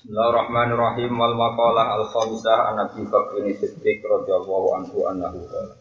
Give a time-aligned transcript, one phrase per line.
[0.00, 1.12] Bismillahirrahmanirrahim.
[1.12, 5.76] Wal maqalah al khamisah an Abi Bakr Siddiq radhiyallahu anhu annahu qala.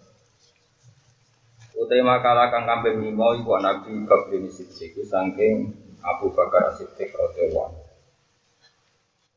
[1.79, 5.71] Utai makalah kang kambing lima iku Nabi Bakr Siddiq saking
[6.03, 7.83] Abu Bakar Siddiq radhiyallahu anhu.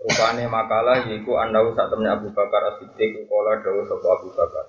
[0.03, 4.67] Rupane makalah yaiku annahu sak temne Abu Bakar Siddiq kala dawuh sapa Abu Bakar.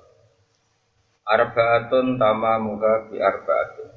[1.25, 3.89] Arbaatun tama muka bi arbaatun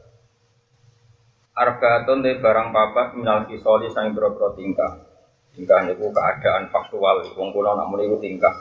[1.60, 5.15] Arbaatun de barang papat minal kisoli sang boro tingkah
[5.56, 8.52] Tingkah niku keadaan faktual, wong kula nak muni tingkah.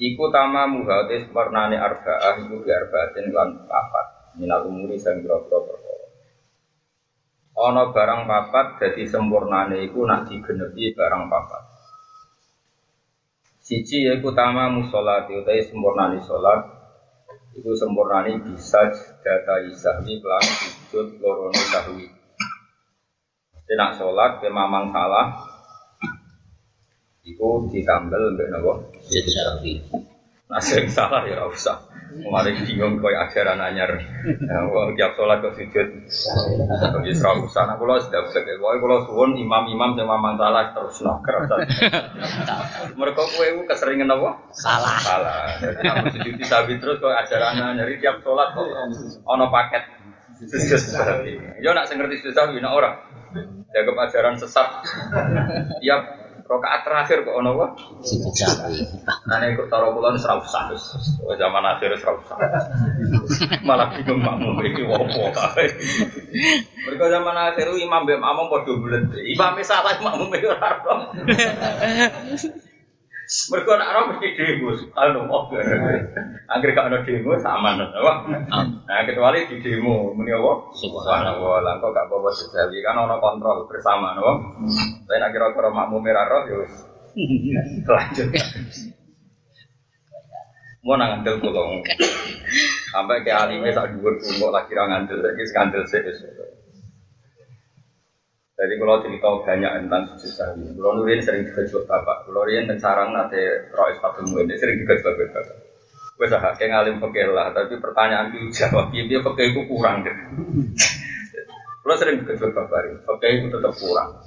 [0.00, 4.06] Iku tama muhatis warnane arba'ah iku bi arba'atin lan papat.
[4.40, 6.08] Minal umuri sang grogro perkara.
[7.60, 11.62] Ana barang papat dadi sempurnane iku nak digenepi barang papat.
[13.60, 16.64] Siji yaiku tama musolati utawi sempurnane salat
[17.60, 18.88] iku sempurnane bisa
[19.20, 20.46] data isahwi kelan
[20.88, 22.19] sujud lorone sahwi.
[23.70, 25.50] Tidak sholat, ke mamang salah,
[27.20, 28.90] Iku ditambel nopo.
[29.04, 29.76] Sejawi.
[30.50, 31.78] Nah, sing salah ya usah.
[32.10, 33.94] Kemarin bingung koy ajaran anyar.
[34.42, 35.88] Nah, wong tiap sholat kok sujud.
[37.06, 37.62] Wis ora usah.
[37.70, 38.40] Nah, kula sudah usah.
[38.42, 41.54] Pokoke kula suwun imam-imam sing mamang salah terus kerasa.
[42.98, 44.30] Mereka kowe iku keseringan apa?
[44.56, 44.98] Salah.
[44.98, 45.54] Salah.
[45.60, 48.66] Jadi aku sujud sabit terus kok ajaran anyar tiap sholat kok
[49.28, 49.84] ono paket.
[51.62, 52.90] Yo nak sing ngerti sujud sabi nak ora.
[53.70, 54.68] Jaga ajaran sesat.
[55.78, 56.02] Tiap
[56.50, 57.78] rokaat terakhir kok ono?
[58.02, 58.82] Sejawi.
[59.30, 60.82] Ane kok taro kula wis ora usah wis.
[61.22, 62.38] Wis zaman akhir wis usah.
[63.62, 65.66] Malah bingung makmum iki opo kae.
[66.90, 69.06] Mergo zaman akhir imam mbek makmum padha bulet.
[69.22, 70.48] Imam salah makmum ora
[70.82, 70.94] ora.
[73.30, 75.42] Mergo nek ora mesti demo subhanallah.
[76.50, 78.12] Angger gak ono demo sama apa?
[78.26, 80.74] Nah, kecuali di demo muni apa?
[80.74, 81.62] Subhanallah.
[81.62, 82.30] Lah gak apa-apa
[82.82, 84.34] kan ono kontrol bersama napa?
[85.06, 86.58] Tapi nek kira-kira makmum ora roh ya
[87.86, 88.28] lanjut.
[90.82, 91.86] Mau nang ngandel kula.
[92.90, 96.02] Sampai ke alime sak dhuwur kula lagi ra ngandel saiki skandal sik.
[98.60, 103.16] Jadi kalau cerita banyak tentang sujud sahwi, kalau nurin sering dikejut bapak, kalau nurin sarang
[103.16, 105.56] nate rois patemu ini sering dikejut bapak.
[106.20, 110.12] Gue sah kayak ngalim fakir lah, tapi pertanyaan itu jawab, dia dia itu kurang deh.
[111.80, 114.20] Kalau sering dikejut bapak, fakir itu tetap kurang.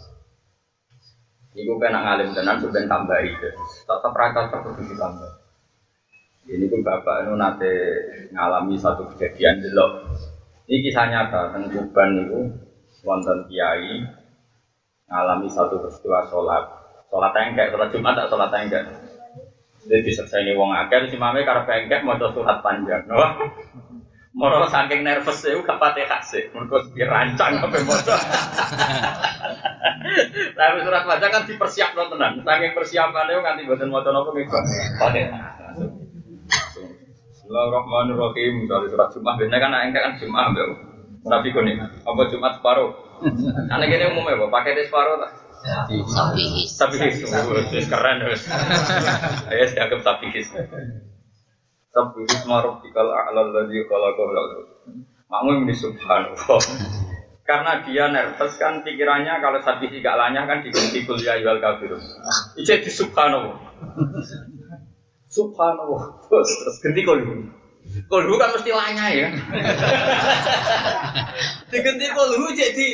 [1.54, 2.58] Iku kena ngalim tenan
[2.90, 3.54] tambahi deh,
[3.86, 5.32] tetap rata tetap ditambah.
[6.50, 7.74] Ini pun bapak itu nate
[8.34, 10.10] ngalami satu kejadian delok.
[10.66, 12.40] Ini kisah nyata tentang Tuban itu
[13.06, 14.23] wonten kiai
[15.13, 16.66] ngalami satu peristiwa sholat
[17.13, 18.81] sholat tengkek sholat jumat tak sholat tengkek
[19.85, 23.19] jadi bisa ini wong akeh si mame karena pengkek mau surat panjang no?
[24.34, 26.50] Moro saking nervous ya, gak pati kasih.
[26.57, 28.18] Mereka dirancang apa motor.
[30.57, 32.41] Tapi surat panjang kan dipersiap no tenan.
[32.41, 34.50] Saking persiapan itu nganti buatan motor nopo nih.
[34.97, 35.22] Pati.
[37.30, 38.66] Bismillahirrahmanirrahim.
[38.66, 40.50] Dari surat Jumat, biasanya kan engkek kan Jumat,
[41.30, 42.90] Tapi kuni, apa Jumat separuh?
[43.72, 44.46] Anak ini umumnya apa?
[44.50, 45.31] Pakai di separuh tak?
[45.63, 46.44] Sapi.
[46.75, 48.44] Tapi his, keren wes.
[49.47, 50.51] Ayo dianggap tapi his.
[51.94, 54.34] Tapi his maruf dikal a'lal ladzi khalaqahu
[55.31, 56.62] Makmum ini subhanallah.
[57.44, 62.00] Karena dia nervous kan pikirannya kalau sapi gak lanyah kan diganti kuliah yual kafirun.
[62.56, 63.57] Ije di subhanallah.
[65.28, 66.24] Subhanallah.
[66.30, 67.62] Terus terus ganti kuliah.
[68.09, 69.28] Kolhu kan mesti lanya ya.
[71.70, 72.88] Diganti kolhu jadi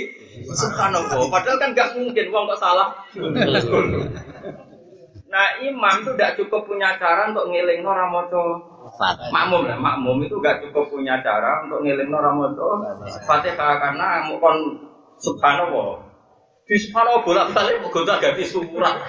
[0.52, 1.28] subhanallah.
[1.32, 3.00] Padahal kan gak mungkin uang kok salah.
[5.30, 8.66] Nah imam itu tidak cukup punya cara untuk ngiling orang moco
[9.32, 9.78] makmum lah.
[9.80, 12.84] Makmum itu gak cukup punya cara untuk ngiling orang moco
[13.24, 14.58] fatihah karena kon
[15.22, 16.04] subhanallah.
[16.68, 19.00] Di subhanallah bolak balik mau gonta ganti surat.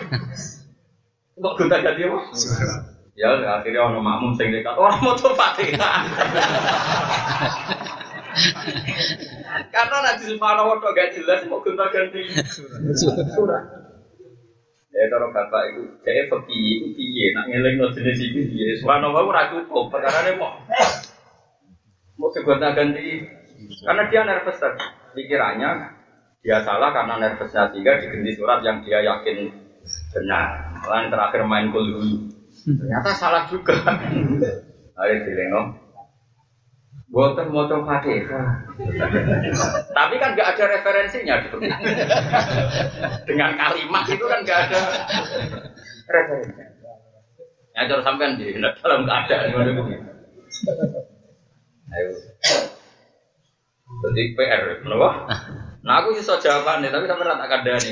[1.40, 2.18] Kok gonta ganti apa?
[3.18, 6.06] Ya akhirnya ono makmum sing dekat orang mau tuh fatihah.
[9.74, 12.22] Karena nanti subhanallah kok gak jelas mau gonta ganti
[13.34, 13.64] surat.
[14.90, 18.78] Ya kalau bapak itu saya pergi itu piye nak ngeling no jenis itu piye.
[18.78, 20.54] Subhanallah ora cukup perkara ini mau
[22.18, 23.26] mau gonta ganti
[23.82, 24.82] karena dia nervous tadi.
[25.10, 25.70] Pikirannya
[26.40, 29.50] dia salah karena nervousnya sehingga diganti surat yang dia yakin
[30.14, 30.78] benar.
[30.86, 32.30] Lain terakhir main kulhu
[32.64, 33.74] Ternyata salah juga.
[35.00, 35.66] Ayo dilengok.
[37.10, 38.70] Buatan motor fatihah.
[39.90, 41.58] Tapi kan nggak ada referensinya gitu.
[43.26, 44.80] Dengan kalimat itu kan nggak ada
[46.06, 46.66] referensinya.
[47.74, 49.90] Ya terus sampean di dalam keadaan ngono
[51.90, 52.10] Ayo.
[53.90, 55.26] Jadi PR, kenapa?
[55.82, 57.90] Nah aku sih jawabannya, tapi sampai rata kandani.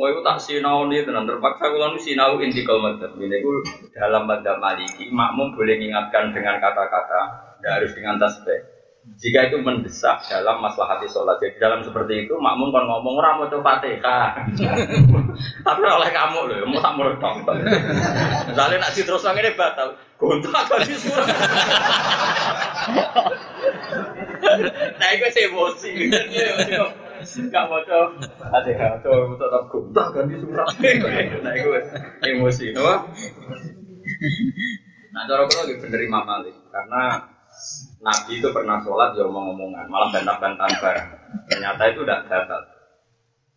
[0.00, 3.12] Mau itu tak sinau nih tenan terpaksa kalau nu sinau intikal madzhab.
[3.20, 3.52] Ini itu
[3.92, 8.64] dalam madzhab maliki makmum boleh mengingatkan dengan kata-kata, tidak harus dengan tasbih.
[9.20, 13.44] Jika itu mendesak dalam masalah hati sholat, jadi dalam seperti itu makmum kan ngomong orang
[13.44, 14.40] mau coba fatihah,
[15.68, 17.34] tapi oleh kamu loh, mau tak meredok.
[18.48, 21.28] Misalnya nak terus ini batal, gontak di surat.
[25.00, 25.92] Nah itu emosi,
[27.22, 28.06] nggak mau coba
[28.38, 30.66] fatihah, coba tetap gontak kan di surat.
[31.44, 31.70] Nah itu
[32.24, 32.84] emosi, no?
[35.10, 37.02] Nah cara kalau lebih bener Imam Malik, karena
[38.00, 41.08] Nabi itu pernah sholat ya omong-omongan, malah bantah-bantahan barang.
[41.52, 42.62] Ternyata itu tidak gagal.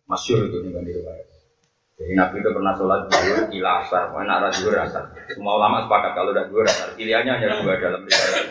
[0.04, 1.26] Masyur itu nih di riwayat.
[1.94, 5.04] Jadi Nabi itu pernah sholat dua ila asar, pokoknya nak dua asar.
[5.32, 8.46] Semua ulama sepakat kalau udah dua asar, pilihannya hanya dua dalam riwayat.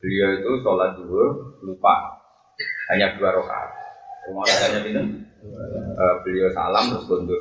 [0.00, 1.24] Beliau itu sholat dua
[1.60, 2.23] lupa,
[2.92, 3.70] hanya dua rakaat.
[4.24, 5.02] Semua hanya itu,
[5.96, 7.40] uh, beliau salam terus kundur.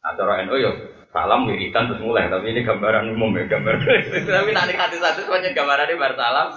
[0.00, 0.72] Nah, cara NU ya
[1.10, 2.30] salam wiridan terus mulai.
[2.30, 3.74] Tapi ini gambaran umum ya gambar.
[4.40, 6.48] Tapi nanti hati satu semuanya gambaran ini bar salam.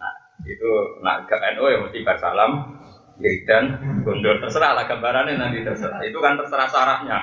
[0.00, 0.12] Nah
[0.44, 0.70] itu
[1.04, 2.80] nak ke NU ya mesti bar salam
[3.20, 3.64] wiridan
[4.00, 6.00] gondor terserah lah gambarannya nanti terserah.
[6.04, 7.18] Itu kan terserah syaratnya.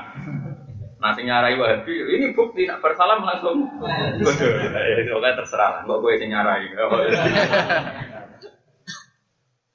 [0.97, 3.69] Nah, sing nyarai wahabi, ini bukti nak bersalam langsung.
[4.17, 4.53] Gondor.
[4.97, 6.73] Itu kan terserah lah, kok gue nyarai.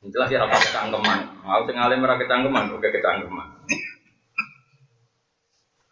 [0.03, 1.19] Jelas ya apa kecangkeman.
[1.47, 3.49] Mau sing alim ora oke kecangkeman.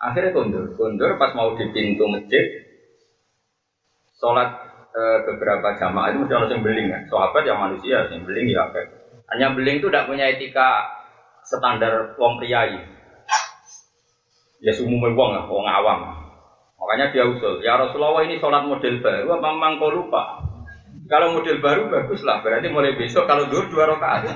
[0.01, 2.41] Akhirnya kundur, kundur pas mau di pintu masjid,
[4.17, 4.49] sholat
[4.97, 6.99] e, beberapa jamaah itu mesti harus yang beling ya.
[7.12, 8.89] Sahabat yang manusia, yang beling ya kayak.
[9.29, 10.89] Hanya beling itu tidak punya etika
[11.45, 12.81] standar wong priai.
[14.65, 16.01] Ya umumnya wong lah, wong awam.
[16.81, 20.39] Makanya dia usul, ya Rasulullah ini sholat model baru, apa memang kau lupa?
[21.11, 24.31] Kalau model baru bagus lah, berarti mulai besok kalau dua dua rakaat.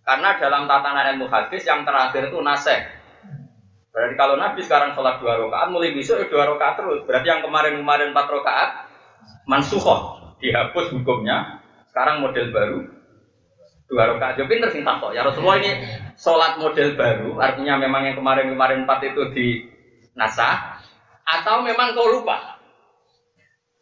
[0.00, 2.88] Karena dalam tatanan ilmu hadis yang terakhir itu naseh.
[3.92, 7.04] Berarti kalau Nabi sekarang sholat dua rakaat, mulai besok ya dua rakaat terus.
[7.04, 8.70] Berarti yang kemarin-kemarin empat rakaat,
[9.44, 11.60] mansuhoh, dihapus hukumnya.
[11.92, 12.80] Sekarang model baru,
[13.92, 14.40] dua rakaat.
[14.40, 15.12] Jadi pinter sing takok.
[15.12, 15.84] Ya Rasulullah ini
[16.16, 19.68] sholat model baru, artinya memang yang kemarin-kemarin empat itu di
[20.16, 20.80] nasah,
[21.28, 22.57] atau memang kau lupa?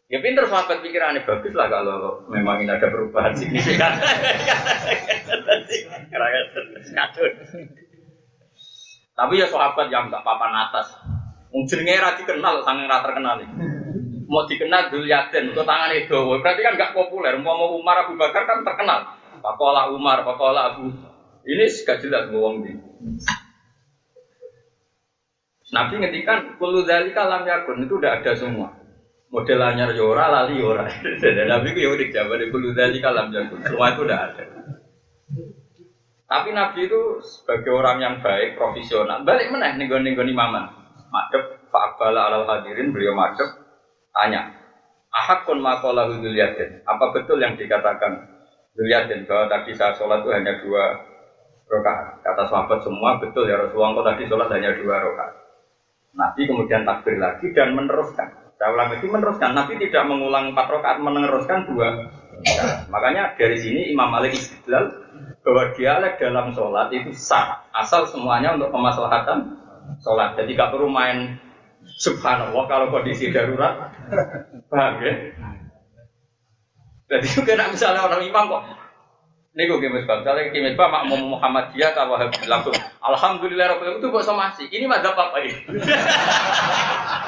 [0.07, 3.91] Ya pinter sahabat pikirannya bagus lah kalau memang ini ada perubahan signifikan.
[9.19, 10.95] Tapi ya sahabat yang gak papan atas.
[11.51, 13.43] Mungkin ra dikenal sange ra terkenal.
[14.31, 16.19] Mau dikenal dulu yaden, kok tangan itu.
[16.39, 17.35] Berarti kan gak populer.
[17.43, 19.11] Mau mau Umar Abu Bakar kan terkenal.
[19.43, 20.87] Pakola Umar, Pakola Abu.
[21.43, 22.79] Ini gak jelas ngomong di.
[25.75, 28.86] Nabi ngetikan kulu dari kalam yakun itu udah ada semua.
[29.27, 30.87] Model anyar yora, lali yora.
[31.51, 33.59] Nabi itu ya udah jawab dari kulu dari kalam yakun.
[33.67, 34.45] Semua itu udah ada.
[36.27, 40.67] Tapi Nabi itu sebagai orang yang baik, profesional, balik mana nih gue nih imaman.
[41.07, 43.47] Madep, Fa'abala alal hadirin, beliau madep,
[44.11, 44.51] tanya,
[45.17, 48.27] Ahakun makola Duliatin, apa betul yang dikatakan
[48.77, 50.85] Duliatin bahwa tadi saya sholat itu hanya dua
[51.71, 52.21] rakaat?
[52.21, 55.35] Kata sahabat semua betul ya Rasulullah, kok tadi sholat hanya dua rakaat.
[56.13, 58.46] Nabi kemudian takbir lagi dan meneruskan.
[58.57, 59.53] Saya ulang itu meneruskan.
[59.53, 62.09] Nabi tidak mengulang empat rakaat, meneruskan dua.
[62.37, 64.93] Nah, makanya dari sini Imam Malik istidlal
[65.47, 69.57] bahwa dialek dalam sholat itu sah asal semuanya untuk kemaslahatan
[70.03, 71.39] sholat jadi gak perlu main
[72.03, 73.95] subhanallah kalau kondisi darurat
[74.67, 75.15] paham ya
[77.07, 78.63] jadi juga nak misalnya orang imam kok
[79.57, 84.27] ini gue kimis bang, misalnya kimis bang makmum Muhammadiyah kalau langsung Alhamdulillah Rabbil itu kok
[84.29, 84.69] somasi.
[84.69, 85.65] Ini mah apa ini?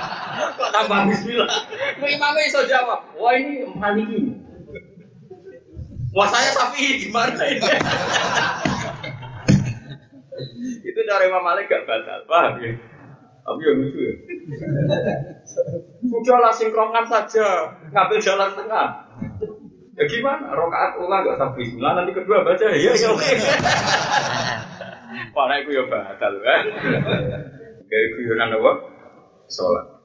[0.56, 1.50] kok tambah Bismillah?
[1.98, 4.20] Gue imamnya iso jawab, wah ini maliki.
[6.16, 7.60] Wah saya sapi gimana ini?
[10.88, 12.72] itu cara Imam Malik gak batal, paham ya?
[13.44, 14.14] Tapi yang lucu ya.
[16.04, 18.88] Sudahlah sinkronkan saja, ngambil jalan tengah.
[19.98, 20.54] Ya gimana?
[20.54, 23.30] Rokaat ulang gak sampai bismillah, nanti kedua baca ya ya oke.
[25.36, 26.64] Para itu ya batal kan.
[27.88, 28.72] Kayak guyonan apa?
[29.48, 29.97] Sholat.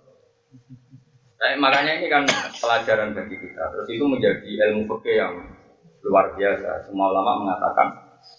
[1.44, 2.24] Nah, makanya ini kan
[2.56, 3.64] pelajaran bagi kita.
[3.76, 5.34] Terus itu menjadi ilmu fikih yang
[6.04, 6.88] luar biasa.
[6.88, 7.88] Semua ulama mengatakan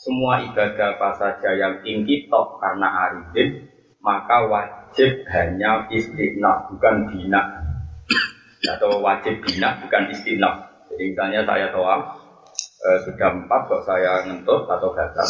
[0.00, 3.68] semua ibadah apa saja yang tinggi top karena arifin
[4.00, 7.40] maka wajib hanya istiqnaf bukan bina
[8.64, 10.88] atau wajib bina bukan istiqnaf.
[10.88, 12.24] Jadi misalnya saya toa
[12.84, 15.28] e, sudah empat kok saya ngentut atau gatal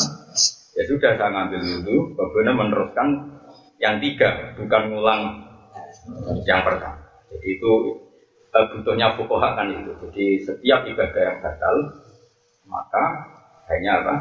[0.75, 3.09] ya sudah saya ngambil dulu kemudian meneruskan
[3.79, 5.23] yang tiga bukan ngulang
[6.45, 7.01] yang pertama.
[7.33, 7.73] Jadi itu
[8.51, 9.93] e, butuhnya fukoha kan itu.
[10.09, 11.77] Jadi setiap ibadah yang gatal
[12.65, 13.05] maka
[13.69, 14.15] hanya apa?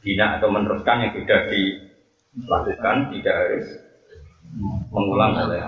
[0.00, 3.68] bina atau meneruskan yang sudah dilakukan tidak harus
[4.88, 5.60] mengulang oleh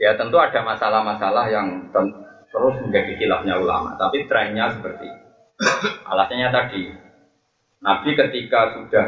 [0.00, 1.92] Ya tentu ada masalah-masalah yang
[2.50, 5.06] terus menjadi khilafnya ulama, tapi trennya seperti.
[6.08, 6.82] Alasannya tadi,
[7.84, 9.06] Nabi ketika sudah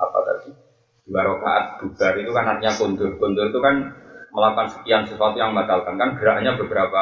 [0.00, 0.50] apa tadi
[1.04, 3.10] dua rakaat bubar itu kan artinya kundur.
[3.20, 3.74] Kundur itu kan
[4.34, 7.00] melakukan sekian sesuatu yang membatalkan kan geraknya beberapa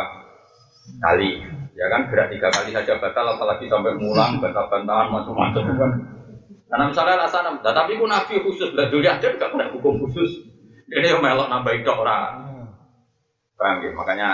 [1.00, 1.40] kali.
[1.72, 5.92] Ya kan gerak tiga kali saja batal, apalagi sampai mulang, batal-bantalan macam-macam kan.
[6.68, 10.44] Karena misalnya alasan, nah, tapi pun Nabi khusus, lah dulu aja nggak ada hukum khusus.
[10.92, 12.44] Ini yang melok nambahin dok orang.
[13.56, 13.90] Paham ya?
[13.96, 14.30] Makanya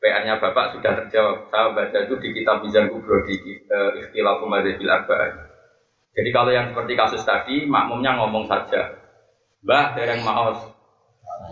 [0.00, 1.52] PR-nya Bapak sudah terjawab.
[1.52, 3.36] Saya baca itu di kitab Mizan Kubro di
[3.68, 5.52] uh, Ikhtilaf Umadzabil Arba'ah.
[6.16, 8.96] Jadi kalau yang seperti kasus tadi, makmumnya ngomong saja.
[9.60, 10.79] Mbah, dereng maos.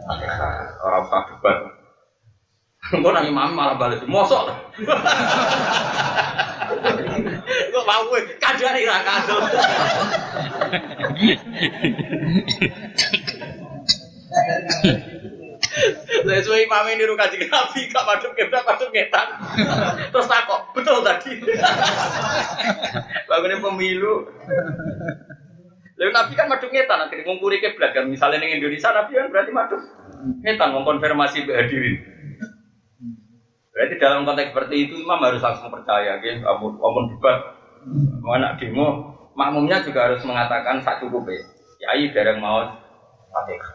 [0.08, 1.58] Orang usah debat.
[2.88, 4.48] Kok nang imam malah balik mosok.
[7.68, 9.44] Kok mau gue kadang ira kadang.
[16.24, 19.28] Saya suwe imam ini niru kaji nabi, gak madem kebrak madem ngetan.
[20.08, 21.44] Terus takok, betul tadi.
[23.28, 24.24] Bangunnya pemilu.
[25.98, 28.06] Lalu nabi kan madem ngetan, akhirnya ngungkuri kebrak kan.
[28.06, 29.80] Misalnya di Indonesia nabi kan berarti madem
[30.46, 31.96] ngetan, mengkonfirmasi hadirin.
[33.74, 36.42] Berarti dalam konteks seperti itu imam harus langsung percaya, gitu.
[36.46, 37.38] Amun, amun debat,
[38.26, 41.42] anak demo, makmumnya juga harus mengatakan sak cukup ya.
[41.78, 42.62] Yai dereng mau
[43.30, 43.74] fatihah.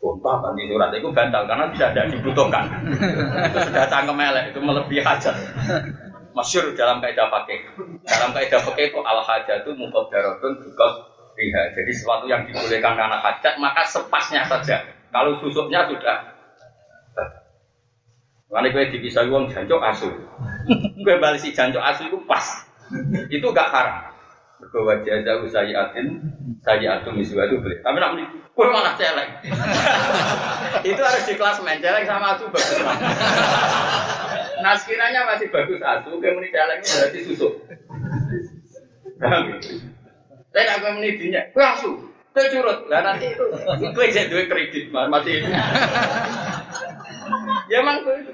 [0.00, 2.64] Sumpah ganti surat itu batal karena tidak ada dibutuhkan.
[3.52, 5.36] itu sudah cangkem elek, itu melebihi hajat.
[6.36, 7.68] Masyur dalam kaidah pakai.
[8.04, 10.88] Dalam kaidah pakai itu al hajat itu mutadaratun juga
[11.34, 11.62] riha.
[11.74, 14.82] Jadi sesuatu yang dibolehkan karena hajat maka sepasnya saja.
[15.14, 16.34] Kalau susuknya sudah
[18.54, 20.06] Karena gue dipisah uang jancok asu.
[21.04, 22.62] gue balik si jancok asu itu pas.
[23.26, 24.14] itu gak haram.
[24.62, 26.22] Berkuat jaza usayatin,
[26.62, 27.82] saya atum itu boleh.
[27.82, 28.14] Tapi nak
[28.54, 29.30] gue malah celeng.
[30.94, 32.78] itu harus di kelas main celeng sama asu bagus.
[34.78, 37.52] sekiranya masih bagus asu, gue meni celeng berarti susuk.
[40.54, 41.90] Saya nggak gue meni dinya, gue asu.
[42.30, 43.42] Gue curut, lah nanti itu
[43.90, 45.42] gue jadi duit kredit masih.
[47.70, 48.32] ya emang gue itu.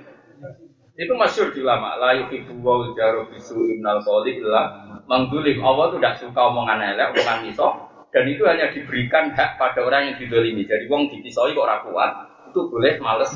[1.00, 1.96] Itu masyur di ulama.
[1.96, 5.64] La yuhibbu wa jaru bisu ibnal qawli illa menggulim.
[5.64, 7.72] Allah tuh tidak suka omongan elek, omongan misok.
[8.12, 10.68] Dan itu hanya diberikan hak pada orang yang didolimi.
[10.68, 12.12] Jadi wong dipisoi kok kuat,
[12.52, 13.32] itu boleh males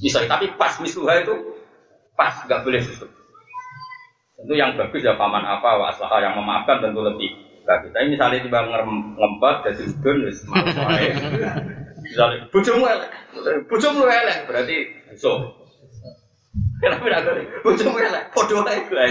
[0.00, 0.24] misoi.
[0.24, 1.36] Tapi pas misuha itu
[2.16, 3.12] pas, nggak boleh susut.
[4.40, 7.90] Tentu yang bagus ya paman apa, wa aslaha yang memaafkan tentu lebih bagus.
[7.94, 11.08] Tapi misalnya tiba ngelempet, jadi udun, wis males wae.
[12.02, 13.10] Misalnya, bojomu elek,
[13.70, 14.76] bojomu elek, berarti
[15.14, 15.62] so.
[16.82, 17.44] Kenapa tidak boleh?
[17.62, 19.06] Bojomu elek, podo ae gue.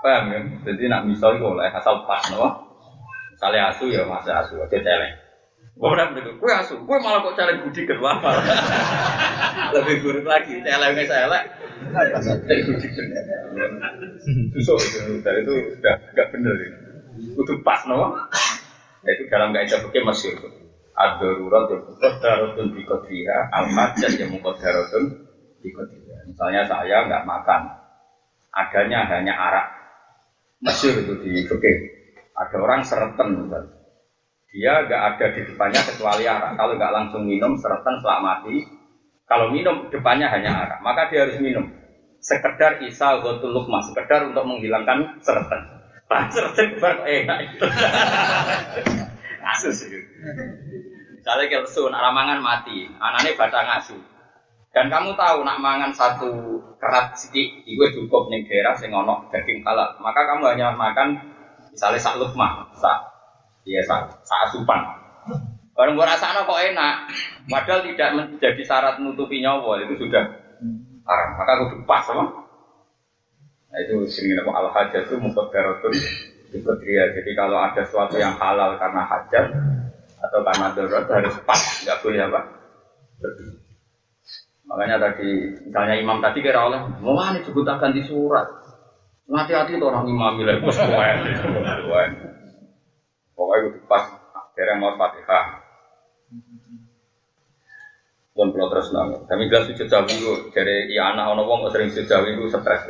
[0.00, 0.40] Paham ya?
[0.70, 2.70] Jadi nak misal itu oleh asal pas, no?
[3.36, 5.14] Misalnya asu ya masih asu, aja celeng.
[5.80, 8.20] Orang begitu, gue asu, gue malah kok celeng budi kedua
[9.76, 11.44] Lebih buruk lagi, celengnya celeng.
[11.44, 11.59] Celeng budi kedua.
[14.54, 14.78] Susuk
[15.24, 16.70] dari itu sudah nggak bener ya.
[17.20, 18.16] Itu pas, no?
[19.04, 20.48] Itu dalam kaidah fikih masih itu.
[20.92, 25.04] Ad-darurat yang muqaddaratun bi qadriha, al-majaz yang muqaddaratun
[25.64, 26.28] bi qadriha.
[26.28, 27.62] Misalnya saya nggak makan,
[28.52, 29.66] adanya hanya arak.
[30.60, 31.76] Masyur itu di fikih.
[32.36, 33.80] Ada orang sereten misalnya.
[34.50, 36.58] Dia nggak ada di depannya kecuali arak.
[36.60, 38.79] Kalau nggak langsung minum, sereten setelah mati.
[39.30, 41.70] Kalau minum depannya hanya arak, maka dia harus minum.
[42.18, 45.70] Sekedar isa gotul lukma, sekedar untuk menghilangkan sereten.
[46.10, 47.62] Pak sereten bar enak itu.
[49.46, 50.02] Kasus itu.
[51.14, 53.94] Misalnya kelsu, nak ramangan mati, anaknya batang asu.
[54.74, 59.62] Dan kamu tahu nak mangan satu kerat sidik, itu cukup nih daerah sing ono daging
[59.62, 59.94] halal.
[60.02, 61.14] Maka kamu hanya makan
[61.70, 62.98] misalnya sak lukma, sak
[63.62, 64.82] iya sak sak asupan.
[65.80, 66.94] Kalau gua rasanya kok enak,
[67.48, 70.28] padahal tidak menjadi syarat menutupi nyawa itu sudah
[71.08, 71.30] haram.
[71.40, 72.28] Maka aku pas sama.
[73.72, 75.96] Nah itu sini nama al hajat itu mukabaratun
[76.52, 77.16] Ibadriya.
[77.16, 79.56] Jadi kalau ada sesuatu yang halal karena hajat
[80.20, 82.40] atau karena darurat harus pas, nggak boleh apa.
[84.68, 88.52] Makanya tadi, misalnya imam tadi kira oleh, mau mana disebut ganti surat.
[89.30, 90.76] Hati-hati tuh orang imam bilang, bos
[93.32, 94.04] Pokoknya itu pas,
[94.52, 95.59] kira mau fatihah.
[98.40, 102.08] Pun kalau terus nang, kami jelas sujud jauh itu dari anak ono wong sering sujud
[102.08, 102.88] jauh itu stres.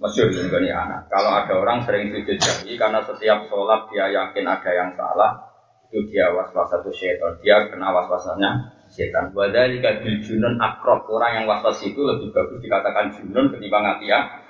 [0.00, 1.12] Masyur juga nih anak.
[1.12, 5.44] Kalau ada orang sering sujud jauh karena setiap sholat dia yakin ada yang salah,
[5.92, 7.36] itu dia was-was satu syaitan.
[7.44, 9.36] Dia kena was-wasnya setan.
[9.36, 11.04] Wadhalika bil junun akrab.
[11.04, 14.40] Orang yang was-was itu lebih bagus dikatakan junun ketimbang atia.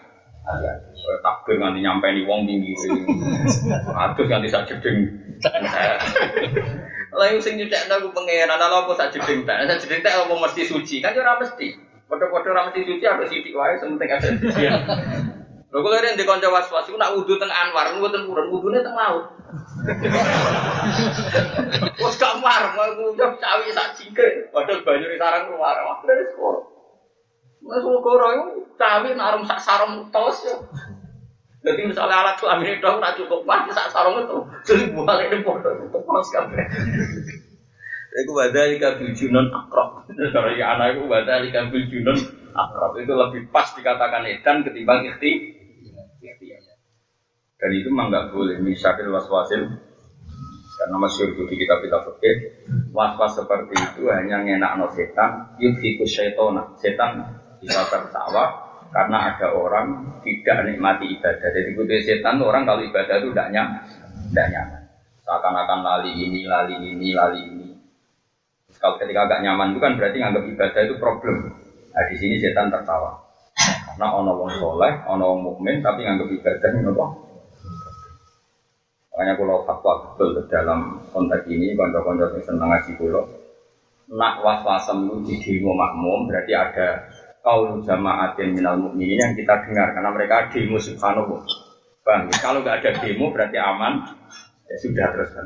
[0.44, 0.92] hati-hati.
[0.94, 2.76] Kayak takbir nganti nyampe nih wong tinggi,
[4.04, 4.68] atus nganti sak
[7.22, 10.66] yang sing nyucek aku pangeran, ala apa sak jeding tak, sak jeding tak apa mesti
[10.66, 11.78] suci, kan ora mesti.
[12.10, 14.62] Padha-padha ora mesti suci, ada sidik wae, sementing ada suci.
[15.74, 18.94] Lho kula rene di kanca was-was iku nak wudu teng Anwar, mboten purun, wudune teng
[18.94, 19.26] laut.
[21.98, 26.62] Wes gak mar, mau ngucap cawi sak jingke, padahal banyu sarang keluar, wah dari sekolah.
[27.64, 30.54] Mas Wogoro itu cawi narum sak sarung tos ya.
[31.64, 34.36] Jadi misalnya alat kelamin itu nggak cukup mati sak sarung itu,
[34.68, 36.60] jadi buat ini bodoh itu tos kabeh.
[38.14, 40.04] Iku badali kabil junon akrab.
[40.06, 42.20] Kalau ya anak itu badali kabil junon
[42.52, 45.56] akrab itu lebih pas dikatakan edan ketimbang ikhti.
[47.56, 49.64] Dan itu memang nggak boleh misalnya waswasil
[50.74, 52.50] karena masyur itu di kitab kitab fikih
[52.90, 58.63] was-was seperti itu hanya ngenak no setan yudhiku syaitona setan bisa tertawa
[58.94, 59.86] karena ada orang
[60.22, 61.50] tidak nikmati ibadah.
[61.50, 63.82] Jadi ikuti setan orang kalau ibadah itu tidak nyaman,
[64.30, 64.82] tidak nyaman.
[65.26, 67.68] Seakan-akan lali ini, lali ini, lali ini.
[68.78, 71.36] Kalau ketika agak nyaman itu kan berarti nganggap ibadah itu problem.
[71.90, 73.18] Nah di sini setan tertawa.
[73.90, 77.06] Karena ono wong soleh, ono wong mukmin, tapi nganggap ibadah ini apa?
[79.14, 83.22] Makanya kalau fatwa betul dalam konteks ini, konco-konco yang senang ngaji kulo,
[84.10, 87.06] nak was-wasem itu di makmum, berarti ada
[87.44, 91.44] kaul jamaatin minal mukminin yang kita dengar karena mereka demo subhanallah.
[92.00, 94.00] Bang, kalau nggak ada demo berarti aman.
[94.64, 95.44] Ya sudah terus kan.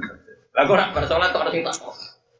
[0.54, 1.76] Kok nak bersolat kok harus tak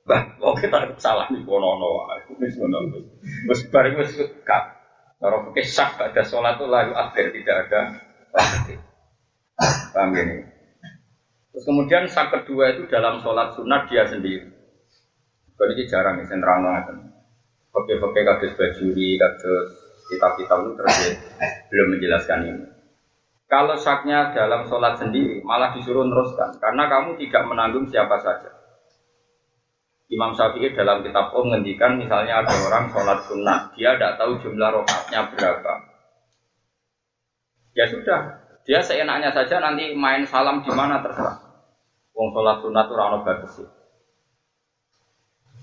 [0.09, 2.09] Bah, kok kita salah nih kono-kono.
[2.41, 3.03] Wis ngono.
[3.51, 4.79] Wis bareng wis kak.
[5.19, 7.81] Kalau pakai sak ada sholat itu lalu akhir tidak ada.
[9.91, 10.47] Paham gini?
[11.51, 14.47] Terus kemudian sak kedua itu dalam sholat sunat dia sendiri.
[15.59, 16.63] Kalau ini jarang ya, sentrang
[17.69, 19.69] Pakai-pakai kados bajuri, kados
[20.09, 21.13] kitab-kitab itu terus ya,
[21.69, 22.67] belum menjelaskan ini.
[23.49, 26.53] Kalau saknya dalam sholat sendiri, malah disuruh teruskan.
[26.61, 28.53] Karena kamu tidak menanggung siapa saja.
[30.09, 34.69] Imam Syafi'i dalam kitab Om ngendikan misalnya ada orang sholat sunnah, dia tidak tahu jumlah
[34.73, 35.73] rokatnya berapa.
[37.77, 38.21] Ya sudah,
[38.65, 41.41] dia seenaknya saja nanti main salam di mana terserah.
[42.17, 43.69] Wong sholat sunnah itu rano bagus sih.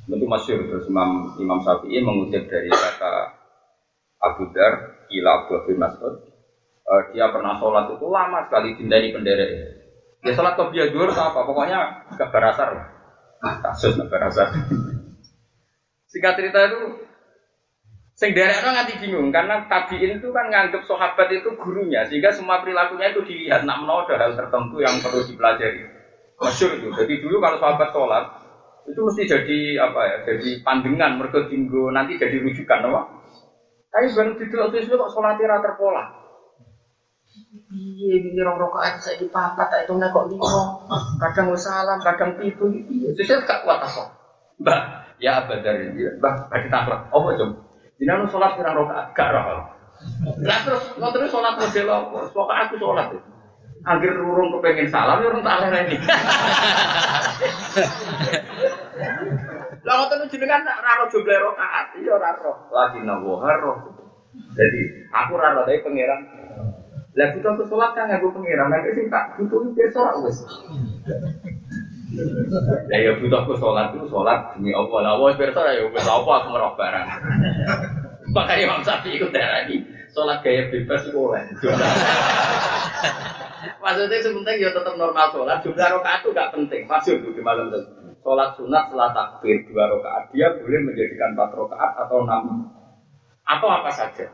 [0.05, 3.13] Tentu masyur terus Imam Imam Syafi'i mengutip dari kata
[4.21, 6.15] Abu Dar, Ila Abu bin Mas'ud.
[6.85, 9.49] Eh, dia pernah sholat itu lama sekali dindani penderek.
[10.21, 11.41] Dia sholat ke biadur apa?
[11.41, 12.87] Pokoknya gak berasar lah.
[13.65, 14.53] Kasus gak berasar.
[16.13, 16.81] Singkat cerita itu
[18.15, 23.11] Sing derek nganti bingung karena tabiin itu kan nganggep sahabat itu gurunya sehingga semua perilakunya
[23.11, 25.83] itu dilihat nak ada hal tertentu yang perlu dipelajari.
[26.39, 26.95] Masyur itu.
[26.95, 28.44] Jadi dulu kalau sahabat sholat
[28.85, 30.15] itu mesti jadi apa ya?
[30.29, 33.01] Jadi pandangan mereka tinggu nanti jadi rujukan, apa?
[33.89, 36.03] Tapi baru di dalam itu kok sholatnya rata terpola.
[37.75, 40.63] Iya, ini rong rokaat saya di papat, tak itu kok lima.
[41.19, 42.63] Kadang salam, kadang itu.
[42.71, 44.03] Iya, saya gak kuat apa.
[44.55, 44.79] Mbak,
[45.19, 47.11] ya abadar ini, mbak, bagi taklak.
[47.11, 47.55] Oh, coba.
[47.99, 49.63] Jangan sholat pirang rokaat, gak roh.
[50.43, 52.19] Lah terus, nggak terus sholat model apa?
[52.31, 53.29] Pokoknya aku sholat itu.
[53.85, 55.95] Akhir urung kepengen salam, ya urung tak ini.
[59.86, 62.71] Lah ngoten jenengan raro jumlah rokaat, iya raro.
[62.71, 63.73] Lagi nawo haro.
[64.55, 64.81] Jadi
[65.12, 66.21] aku raro dari pangeran.
[67.15, 70.38] Lah butuh aku sholat kan aku pangeran, nanti sih tak butuh itu sholat wes.
[72.91, 74.99] Ya butuh aku sholat itu sholat demi Allah.
[75.03, 77.08] Lah wes bersa ya wes apa aku merok barang.
[78.36, 81.43] Makanya Imam Syafi'i ikut darah ini sholat gaya bebas itu oleh.
[83.79, 85.62] Maksudnya sebentar ya tetap normal sholat.
[85.63, 86.84] Jumlah rokaat itu gak penting.
[86.88, 88.04] Masuk di malam itu.
[88.25, 92.65] Sholat sunat setelah takbir dua rokaat dia boleh menjadikan empat rokaat atau enam
[93.45, 94.25] atau apa saja.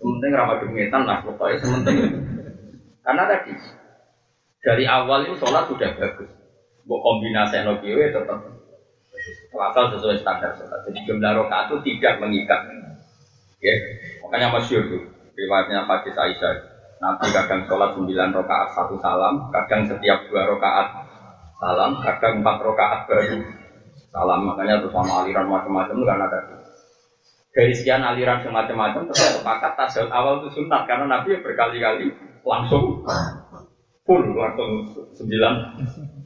[0.00, 2.00] Sementing ramah dengetan lah pokoknya sementing.
[3.04, 3.52] Karena tadi
[4.64, 6.32] dari awal itu sholat sudah bagus.
[6.88, 8.40] Buat kombinasi nokiwe tetap
[9.52, 10.80] asal sesuai standar sholat.
[10.88, 12.64] Jadi jumlah rokaat itu tidak mengikat.
[13.60, 13.76] Ya,
[14.24, 15.04] makanya masyur itu
[15.36, 16.72] riwayatnya Hadis Aisyah.
[17.04, 21.03] Nanti kadang sholat 9 rokaat satu salam, kadang setiap dua rokaat
[21.60, 23.42] salam, kadang empat rokaat baru
[24.10, 24.40] salam.
[24.46, 26.54] Makanya terus sama aliran macam-macam itu karena tadi
[27.54, 32.10] dari sekian aliran semacam-macam tetap sepakat tasawuf awal itu sunat karena Nabi berkali-kali
[32.42, 33.06] langsung
[34.02, 35.54] full langsung sembilan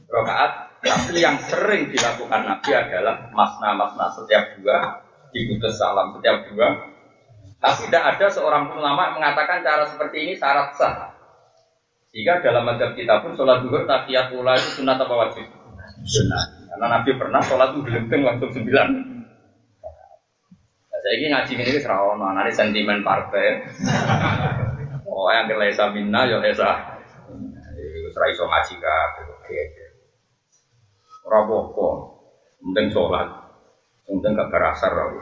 [0.09, 0.51] rokaat.
[0.79, 6.97] Tapi yang sering dilakukan Nabi adalah masna-masna setiap dua diputus salam setiap dua.
[7.61, 11.08] Tapi tidak ada seorang pun ulama mengatakan cara seperti ini syarat sah.
[12.09, 15.45] Jika dalam madhab kita pun sholat duhur tahiyat ula itu sunat apa wajib?
[16.01, 16.65] Sunat.
[16.73, 18.87] Karena Nabi pernah sholat itu gelenteng langsung sembilan.
[20.89, 23.61] Nah, saya ini ngaji ini serawon, nanti sentimen partai.
[25.05, 26.97] Pokoknya yang lesa minna ya lesa.
[28.09, 29.25] Serai iso ngaji kabeh.
[29.29, 29.61] Oke.
[31.29, 31.87] Ora apa-apa.
[32.57, 33.29] Penting sholat.
[34.09, 35.21] Penting gak berasar aku.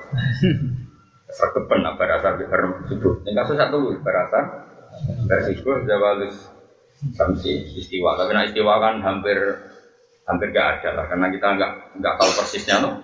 [1.36, 3.28] Sergepen nak berasar di bareng subuh.
[3.28, 4.44] Yang kasus satu berasar.
[5.28, 6.57] Bersikuh jawalus
[7.14, 8.18] samsi istiwa.
[8.18, 9.38] Tapi nak istiwa kan hampir
[10.28, 11.72] hampir gak ada lah karena kita nggak
[12.04, 13.00] nggak tahu persisnya loh.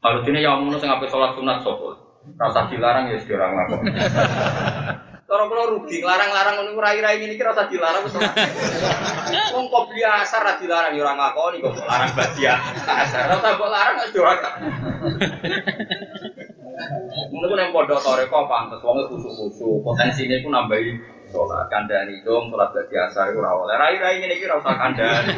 [0.00, 1.98] Kalau ini yang mau ngapain sholat sunat sopo.
[2.38, 3.66] Rasa dilarang ya sekarang lah.
[5.26, 8.30] Kalau kalau rugi, larang-larang ngono rai-rai ini kira rasa dilarang wis ora.
[9.58, 12.54] Wong kok biasa ra dilarang ya ora ngakoni kok larang badia.
[12.86, 14.50] Asar ora kok larang wis ora.
[17.34, 20.94] Mungkin yang pondok toreko pantes wong khusus-khusus, potensine ku nambahi
[21.30, 23.70] sholat kandani dong sholat gak biasa itu rawol.
[23.70, 25.34] Rai rai ini kira usah kandani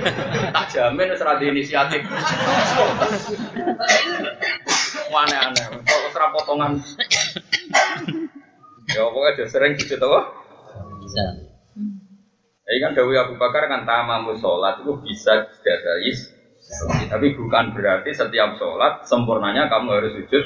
[0.53, 2.03] tak jamin di inisiatif.
[5.09, 6.73] Aneh aneh kalau serap potongan?
[8.89, 10.25] Ya pokoknya udah sering gitu tuh
[11.05, 11.25] Bisa.
[12.69, 16.13] Jadi kan Dawi Abu Bakar kan tamamu sholat itu bisa dari
[17.09, 20.45] tapi bukan berarti setiap sholat sempurnanya kamu harus sujud.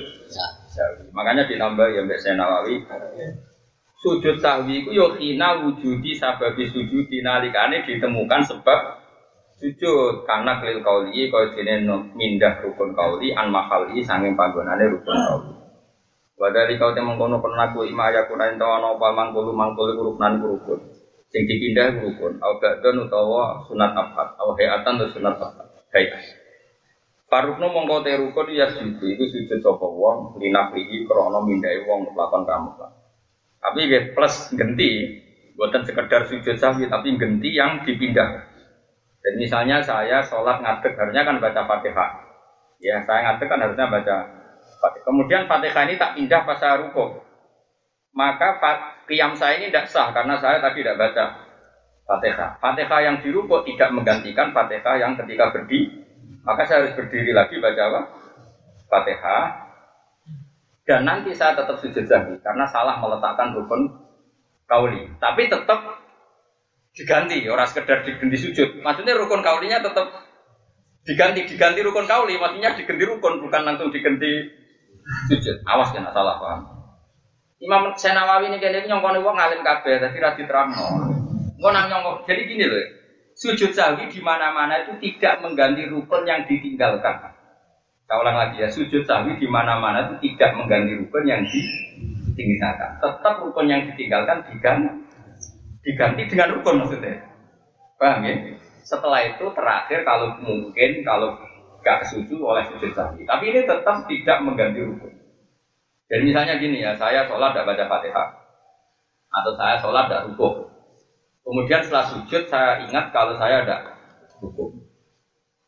[1.13, 2.87] Makanya ditambah ya Mbak Saya Nawawi
[4.03, 8.99] sujud sahwi itu yo hina wujudi sababi sujud nalikane ditemukan sebab
[9.63, 11.47] sujud karena kelil kauli kau
[11.87, 15.55] no- mindah rukun kauli an mahali sanging panggonane rukun kauli.
[16.35, 20.83] Wadali kau temong kono penaku ima ya kuna ento ana apa mangkulu mangkulu rukunan rukun.
[21.31, 25.65] Sing dipindah rukun, au ba'don utawa sunat abad, au hayatan atau sunat abad.
[25.89, 26.13] Baik.
[27.31, 32.43] Parukno mongko te rukun ya sujud iku sujud sapa wong linafrihi krana mindhahi wong lakon
[32.45, 32.75] kamu.
[33.63, 35.23] Tapi nggih plus genti,
[35.55, 38.51] buatan sekedar sujud sahwi tapi genti yang dipindah.
[39.23, 42.11] Dan misalnya saya sholat ngadeg harusnya kan baca fatihah.
[42.83, 44.17] Ya saya ngadeg kan harusnya baca
[44.83, 45.05] fatihah.
[45.07, 47.23] Kemudian fatihah ini tak pindah pas saya ruko.
[48.13, 48.59] Maka
[49.07, 51.25] qiyam saya ini tidak sah karena saya tadi tidak baca
[52.03, 52.59] fatihah.
[52.59, 56.03] Fatihah yang di ruko tidak menggantikan fatihah yang ketika berdiri.
[56.43, 58.01] Maka saya harus berdiri lagi baca apa?
[58.91, 59.72] Fatihah.
[60.83, 63.87] Dan nanti saya tetap sujud sahwi karena salah meletakkan rukun
[64.67, 65.07] kauli.
[65.23, 65.79] Tapi tetap
[66.93, 68.83] diganti, orang sekedar diganti sujud.
[68.83, 70.11] Maksudnya rukun kaulinya tetap
[71.07, 72.35] diganti, diganti rukun kauli.
[72.35, 74.51] Maksudnya diganti rukun, bukan langsung diganti
[75.31, 75.63] sujud.
[75.71, 76.61] Awas kena salah paham.
[77.63, 80.87] Imam Senawawi ini kayaknya nyongkone wong ngalim kabeh, tapi ra diterangno.
[81.63, 82.27] Engko nang.
[82.27, 82.83] Jadi gini loh.
[83.39, 87.39] Sujud sahwi di mana-mana itu tidak mengganti rukun yang ditinggalkan.
[88.07, 93.01] Saya ulang lagi ya, sujud sahwi di mana-mana itu tidak mengganti rukun yang ditinggalkan.
[93.01, 94.89] Tetap rukun yang ditinggalkan diganti,
[95.87, 97.25] diganti dengan rukun maksudnya.
[97.97, 98.35] Paham ya?
[98.83, 101.39] Setelah itu terakhir kalau mungkin kalau
[101.81, 103.25] gak kesusu oleh sujud sahwi.
[103.25, 105.13] Tapi ini tetap tidak mengganti rukun.
[106.13, 108.29] Jadi misalnya gini ya, saya sholat tidak baca fatihah.
[109.33, 110.69] Atau saya sholat tidak rukuk.
[111.43, 113.97] Kemudian setelah sujud saya ingat kalau saya ada
[114.45, 114.92] rukuk.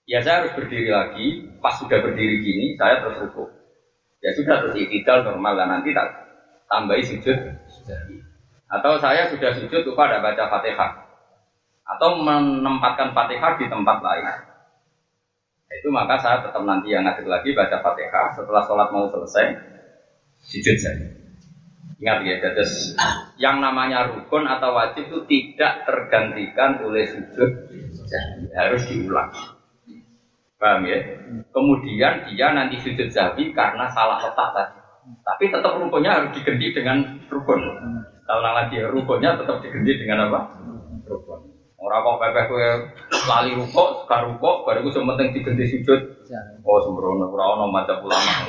[0.05, 3.49] Ya saya harus berdiri lagi, pas sudah berdiri gini saya terus rukuk.
[4.21, 6.13] Ya sudah terus iktidal normal dan nanti tak
[6.69, 7.37] tambahi sujud.
[8.69, 10.93] Atau saya sudah sujud lupa ada baca fatihah.
[11.85, 14.25] Atau menempatkan fatihah di tempat lain.
[15.73, 19.57] Itu maka saya tetap nanti yang ngadeg lagi baca fatihah setelah sholat mau selesai
[20.45, 21.07] sujud saja.
[21.95, 22.93] Ingat ya, terus
[23.41, 27.51] yang namanya rukun atau wajib itu tidak tergantikan oleh sujud,
[28.53, 29.31] harus diulang.
[30.59, 30.99] Paham ya?
[31.51, 34.79] Kemudian dia nanti sujud zawi karena salah letak tadi.
[35.05, 37.61] Tapi tetap rukunnya harus diganti dengan rukun.
[38.25, 40.41] Kalau lagi rukunnya tetap diganti dengan apa?
[41.05, 41.41] Rukun.
[41.85, 42.69] Orang kok pepeh kue
[43.29, 46.01] lali rukuk, sekarang rukuk, baru gue sementing diganti sujud.
[46.65, 48.49] Oh sembrono, ora ono macam ulama.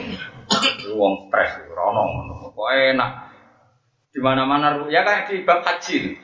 [0.95, 2.03] Wong stres, ora ono.
[2.55, 3.11] Kok enak.
[4.15, 6.15] Di mana-mana ya kayak di bab haji.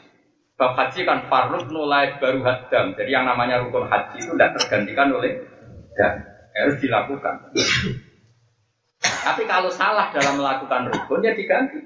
[0.55, 2.95] Bab haji kan farud nulai baru hadam.
[2.95, 5.50] Jadi yang namanya rukun haji itu tidak tergantikan oleh
[5.97, 6.23] dan
[6.55, 7.35] harus dilakukan.
[9.01, 11.79] Tapi kalau salah dalam melakukan rukun ya diganti.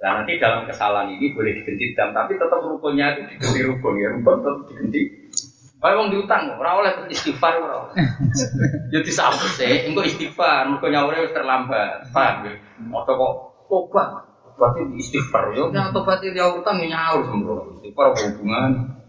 [0.00, 4.08] Nah nanti dalam kesalahan ini boleh diganti dam, tapi tetap rukunnya itu diganti rukun ya
[4.16, 5.00] rukun tetap diganti.
[5.80, 7.96] Kalau mau diutang, orang oleh istighfar orang.
[8.92, 12.04] Jadi disambut sih, enggak istighfar, rukunnya orang harus terlambat.
[12.12, 12.52] Paham ya?
[12.84, 13.16] Mau kok
[13.64, 14.28] tobat,
[14.60, 15.56] berarti istighfar.
[15.56, 17.80] Ya udah tobat dia utang ya nyaur sembrono.
[17.80, 18.99] Istighfar hubungan?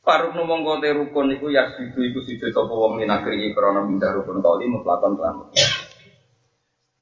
[0.00, 4.40] Faruk numong kote rukun iku ya sidu iku sidu sapa wong minagri krana mindah rukun
[4.40, 5.44] kauli mutlakon kelam.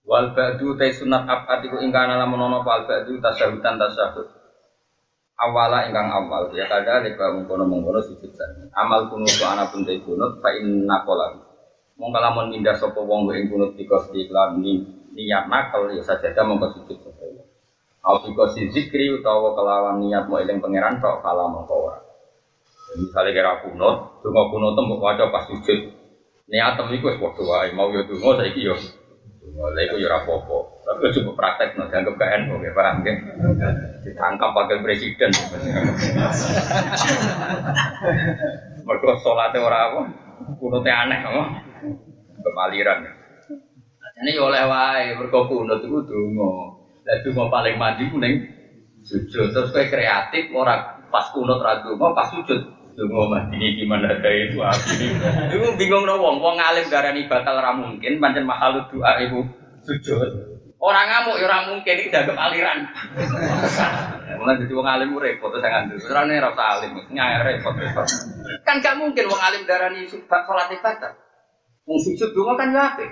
[0.03, 4.27] Wal ba'du te sunat abad iku ingkana lamun ana wal ba'du tasyahud.
[5.39, 8.67] Awala ingkang awal ya kada leka mengkono mengkono sujud sani.
[8.75, 11.39] Amal kunut ana pun te kunut fa inna qala.
[11.95, 14.83] Mong kalamun mindah sapa wong ing kunut dikos iklan ni
[15.15, 17.47] niat nakal ya sajada mongko sujud sapa.
[18.03, 22.08] Aupiko si zikri utawa kelawan niat mau eling pangeran tok kala mongko ora.
[22.97, 25.93] Misalnya kira kunut, donga kunut tembok waca pas sujud.
[26.49, 28.73] Niatem iku wis padha wae, mau yo donga saiki yo.
[29.45, 30.59] Donga lha iku yo ora apa-apa.
[30.89, 33.17] Kok cukup praktek no, dianggap gak NU, ya paham nggih?
[34.09, 35.29] Ditangkap wakil presiden.
[38.89, 40.01] Mergo salate ora apa,
[40.57, 41.45] kunute aneh apa?
[42.41, 43.05] Kemaliran.
[44.25, 46.53] Ini oleh wae, mergo kunut iku donga.
[47.05, 48.49] Lah donga paling mandi ku ning
[49.05, 49.53] sujud.
[49.53, 54.59] Terus kowe kreatif ora pas kunut ra donga, pas sujud Dungo mati gimana ada itu
[54.59, 54.91] aku
[55.55, 59.47] Ibu bingung no wong, wong alim darani batal ra mungkin, pancen mahal doa ibu
[59.87, 60.59] sujud.
[60.83, 62.91] Orang ngamuk ya orang mungkin ini dianggap aliran.
[64.35, 65.99] Mulai jadi wong alim repot terus ngandel.
[66.11, 68.07] Ora nek ora usah alim, nyai repot repot.
[68.67, 71.13] Kan gak mungkin wong alim darani salat batal.
[71.87, 73.11] Wong sujud donga kan ya apik.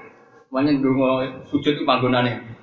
[0.50, 2.55] Manyen donga sujud itu panggonane.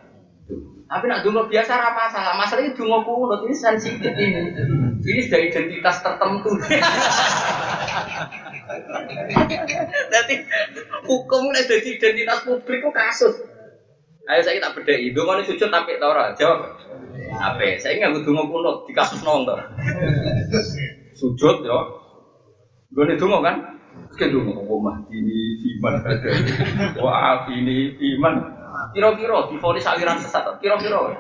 [0.93, 2.37] Tapi nak dungo biasa apa masalah.
[2.37, 4.53] Masalah itu dungo kunut ini sensitif ini.
[5.01, 6.53] Ini sudah identitas tertentu.
[10.13, 10.35] Jadi
[11.09, 13.33] hukum ini jadi identitas publik itu kasus.
[14.29, 16.71] Ayo saya tak beda itu, mau sujud tapi tora jawab.
[17.41, 17.75] Apa?
[17.81, 19.57] Saya nggak dungo kunut di kasus nonton.
[21.17, 21.79] Sujud ya.
[22.93, 23.81] Gue nih dungo kan?
[24.13, 25.93] Sekian dungo, wah ini iman.
[27.01, 28.61] Wah ini iman.
[28.91, 30.43] Kira-kira difonis aliran sesat.
[30.59, 31.15] Kira-kira.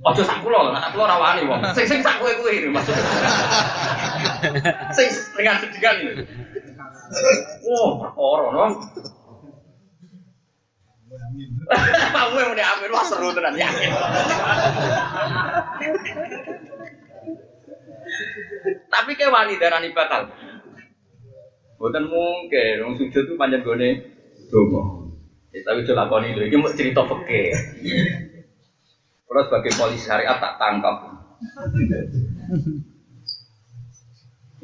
[0.00, 1.60] Ojo sak kula, sak kula rawani wong.
[1.76, 3.04] Sing sing sak kowe kuwi ini maksudnya.
[4.96, 6.24] Sing dengan sedikan ini.
[7.68, 8.64] Oh, perkara no.
[12.10, 13.90] Kamu yang udah amin, wah seru tenan yakin.
[18.90, 20.32] Tapi kayak wani darani batal.
[21.76, 23.90] Bukan mungkin, wong sujud itu panjang gone
[24.48, 24.99] dongo.
[25.50, 27.50] Ya, tapi coba lakoni itu, ini mau cerita peke.
[29.26, 31.10] Terus sebagai polisi syariat tak tangkap.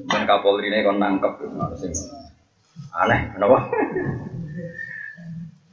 [0.06, 1.42] Dan Kapolri ini kon nangkep,
[2.94, 3.58] aneh, kenapa?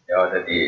[0.08, 0.60] ya jadi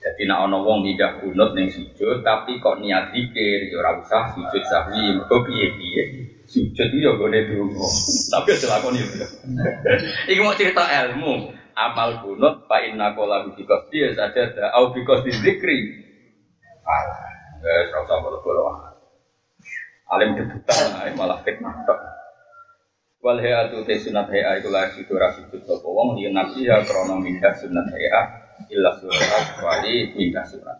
[0.00, 4.32] jadi nak ono wong tidak kunut neng sujud, tapi kok niat dikir, ya ora usah
[4.32, 6.02] sujud sahwi, mergo piye piye.
[6.48, 7.84] Sujud itu ya gue dulu,
[8.32, 9.16] tapi aja lakoni itu.
[10.32, 15.02] Iki mau cerita ilmu amal kunut fa inna qala bi qasdi saja da au bi
[15.02, 15.78] qasdi zikri.
[16.84, 17.30] Alah
[17.60, 18.40] wis ora usah bolo
[20.10, 22.00] alim debutan malah fitnah tok.
[23.20, 26.80] Wal hayatu te sunat haya iku la situ ra situ sapa wong yen nabi ya
[26.80, 27.92] krana mindah sunat
[28.72, 30.78] illa surat wali mindah surat.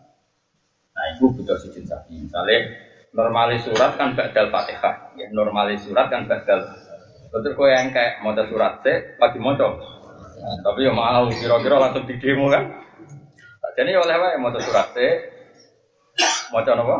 [0.91, 2.27] Nah itu butuh sujud sapi.
[2.27, 2.73] Misalnya
[3.13, 5.13] normalis surat kan badal fatihah.
[5.15, 6.65] Ya normalis surat kan badal
[7.31, 9.55] Betul kau yang kayak mau surat se, pagi mau
[10.41, 12.65] tapi ya mau kira-kira langsung di demo kan.
[13.77, 14.97] Jadi oleh wae mau surat C,
[16.51, 16.97] mau apa?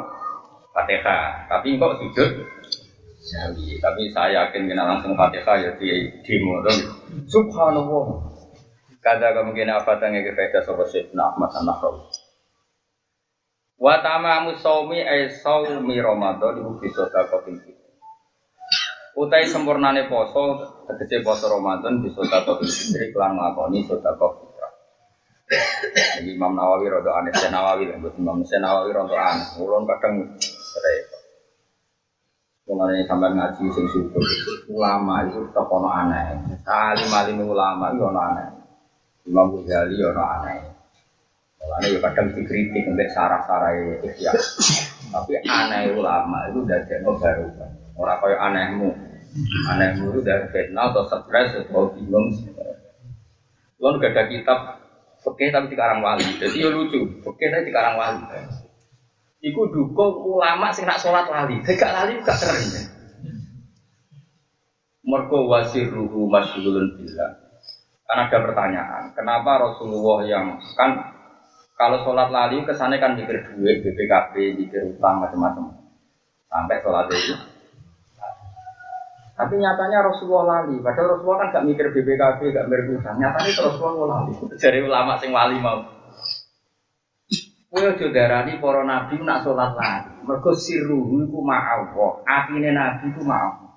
[0.72, 1.52] Fatihah.
[1.52, 2.30] Tapi kok sujud?
[3.82, 6.78] Tapi saya yakin kena langsung Fatihah ya di demo tuh.
[7.28, 8.08] Subhanallah.
[9.02, 12.06] Kada kemungkinan apa tanya ke faedah sobat Syedna Ahmad An-Nahrawi.
[13.82, 17.58] Wa tamamu saumi ay saumi Ramadan ibu bisa dakotin
[19.12, 20.56] Utai sempurnane poso,
[20.88, 24.72] tegese poso Ramadan bisa tato fitri kelan nglakoni sedekah fitrah.
[26.16, 29.48] Jadi Imam Nawawi rada aneh, Sen Nawawi lah, Imam Sen Nawawi rada aneh.
[29.60, 30.16] Ulun kadang
[30.80, 31.22] repot.
[32.72, 34.24] Mulane sampean ngaji sing syukur.
[34.72, 36.56] Ulama itu tetap ono aneh.
[36.64, 38.48] Salim alim ulama itu ono aneh.
[39.28, 40.56] Imam Ghazali ono aneh.
[41.60, 43.76] Mulane ya kadang dikritik untuk sarah-sarah
[44.08, 44.32] ikhya.
[45.12, 47.52] Tapi aneh ulama itu jadi baru.
[47.96, 48.90] Orang kaya anehmu,
[49.68, 52.32] anehmu itu dari fitnah atau stres atau bingung.
[53.82, 54.82] Lo gak ada kitab
[55.22, 57.22] Oke tapi di karang wali, jadi ya lucu.
[57.22, 58.26] Oke tapi di karang wali.
[59.42, 62.66] Iku dukung ulama sing nak sholat lali, gak lali gak keren.
[65.06, 67.38] Mergo wasiruhu masyhulun billah.
[68.10, 70.98] Kan ada pertanyaan, kenapa Rasulullah yang kan
[71.78, 75.70] kalau sholat lali kesannya kan mikir duit, BPKB, mikir utang macam-macam.
[76.50, 77.51] Sampai sholat itu
[79.42, 80.78] tapi nyatanya Rasulullah lali.
[80.86, 83.18] Padahal Rasulullah kan gak mikir BPKB, gak mikir utang.
[83.18, 84.34] Nyatanya Rasulullah lali.
[84.54, 85.82] Jadi ulama sing wali mau.
[87.74, 90.14] Kowe aja darani para nabi nak salat lali.
[90.30, 92.22] Mergo sirruhu iku ma'allah.
[92.22, 93.72] Atine nabi iku ma'allah.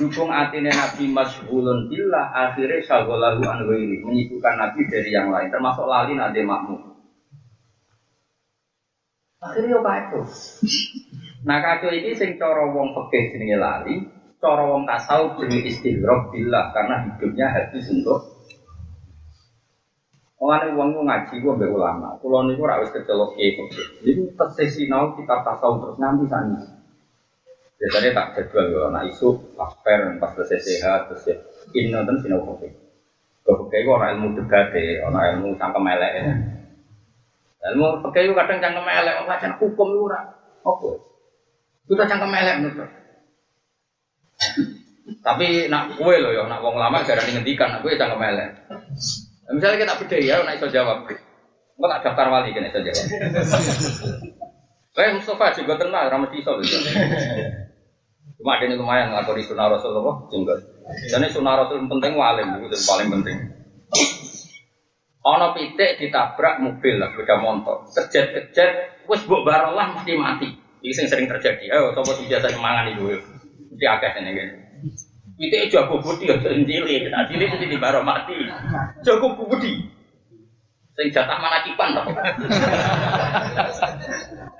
[0.00, 5.84] Berhubung atine nabi masyhulun billah akhirnya syagolahu an ghairi, menyibukkan nabi dari yang lain termasuk
[5.84, 6.80] lali nanti makmum.
[9.44, 10.24] Akhirnya yo kacau.
[11.44, 13.96] Nah kacau ini sing cara wong fikih jenenge lali,
[14.44, 18.20] cara wong tasawuf jenenge istighraq billah karena hidupnya habis untuk
[20.44, 22.20] Mulane wong ngaji ku mbek ulama.
[22.20, 24.04] Kula niku ora wis kecelok kiai fikih.
[24.04, 26.60] Niku tesih sinau tasawuf terus nganti sani.
[27.80, 31.36] Biasanya tak jadwal ya, anak isu, pas per, pas selesai sehat, terus ya,
[31.72, 32.44] ini nonton sinau.
[32.44, 36.34] Kau fikih itu orang ilmu debat ya, orang ilmu cangkem elek ya.
[37.72, 40.20] Ilmu itu kadang cangkem elek, orang bacaan hukum itu ora.
[40.60, 40.88] Apa?
[41.88, 43.03] Kita cangkem elek menurut.
[45.24, 48.68] Tapi nak kue loh ya, nak wong lama jarang ngendikan, nak kue cangkem elek.
[49.48, 51.08] Misalnya kita beda ya, nak iso jawab.
[51.74, 53.06] Enggak tak daftar wali kan iso jawab.
[54.94, 56.76] Kayak Mustafa juga tenang, ramah iso gitu.
[58.36, 60.60] Cuma ada ini lumayan ngelakoni sunnah Rasulullah, jenggot.
[61.08, 63.36] Jadi sunnah Rasul penting walim, itu yang paling penting.
[65.24, 67.88] Ono pitik ditabrak mobil lah, sepeda motor.
[67.96, 70.48] Kejet-kejet, wes buk barolah mesti mati.
[70.84, 71.72] Ini sering terjadi.
[71.72, 73.16] Ayo, coba biasa mangan itu.
[73.72, 74.63] Mesti agak ini
[75.34, 75.42] kan.
[75.42, 77.10] Pitik jago budi, ya cilik.
[77.10, 78.38] Nah, cilik mesti di baro mati.
[79.02, 79.90] Jago budi.
[80.94, 82.06] Sing jatah mana kipan toh.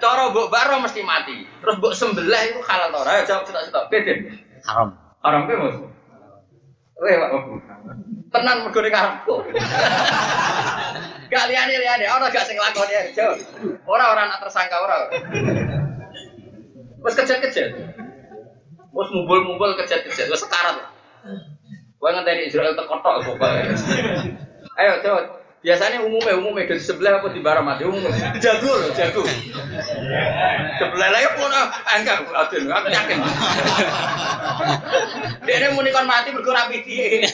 [0.03, 1.47] Cara mbok baro mesti mati.
[1.63, 3.23] Terus mbok sembelih itu halal to ora?
[3.23, 3.87] Jawab cetok-cetok.
[3.87, 4.19] Beden.
[4.67, 4.99] Haram.
[5.23, 5.79] Haram ke Mas?
[6.99, 7.55] Weh, Pak Ibu.
[8.35, 9.35] Tenan mergo ning karepku.
[11.33, 13.39] Gak liyane liyane, ora gak sing lakoni jawab.
[13.87, 14.97] Ora ora nak tersangka ora.
[17.03, 17.71] Wes kejet-kejet.
[18.95, 20.87] Wes mumbul-mumbul kejet-kejet, wes sekarat.
[21.99, 23.75] Kowe ngenteni Israel tekotok pokoknya.
[24.79, 25.43] Ayo, jawab.
[25.65, 29.25] Biasanya umumnya umumnya dari sebelah apa di barang mati umumnya jago loh jago.
[30.77, 33.17] Sebelah lagi pun ah enggak aduh aku yakin.
[35.49, 37.25] Dia ini muni kon mati berkurang dia.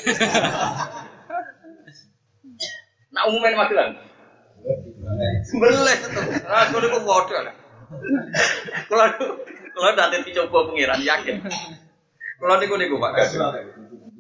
[3.10, 3.98] Nah umumnya mati lah.
[5.50, 6.06] Sebelah itu.
[6.46, 7.54] Nah kalau bodoh lah.
[8.86, 9.10] Kalau
[9.74, 11.37] kalau nanti dicoba pengiran yakin.
[12.40, 13.12] Kalau niku niku Pak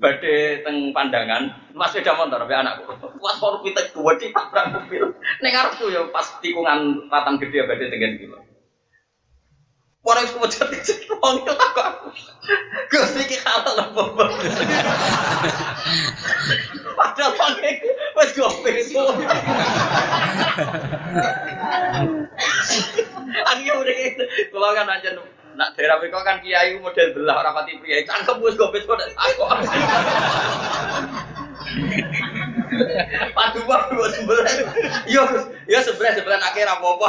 [0.00, 2.88] badhe teng pandangan Mas sepeda motor be anakku.
[3.20, 5.12] Kuat karo pitek dua di tabrak mobil.
[5.44, 8.40] Ning arepku ya pas tikungan ratan gede badhe tengen kilo.
[10.00, 12.08] Orang itu macam itu, orang itu tak aku.
[12.88, 14.02] Gus iki halal apa
[16.96, 17.84] Padahal pakai
[18.16, 18.48] wes gue.
[23.44, 24.24] Aku ya udah gitu.
[24.24, 25.20] Kalau kan aja
[25.60, 28.00] nak daerah mereka kan kiai model belah orang pati pria.
[28.08, 29.44] Cangkem wes gue besok dan aku.
[33.36, 34.48] Padu mah dua sebelah.
[35.04, 35.20] Yo,
[35.68, 37.08] yo sebelah sebelah akhir apa apa.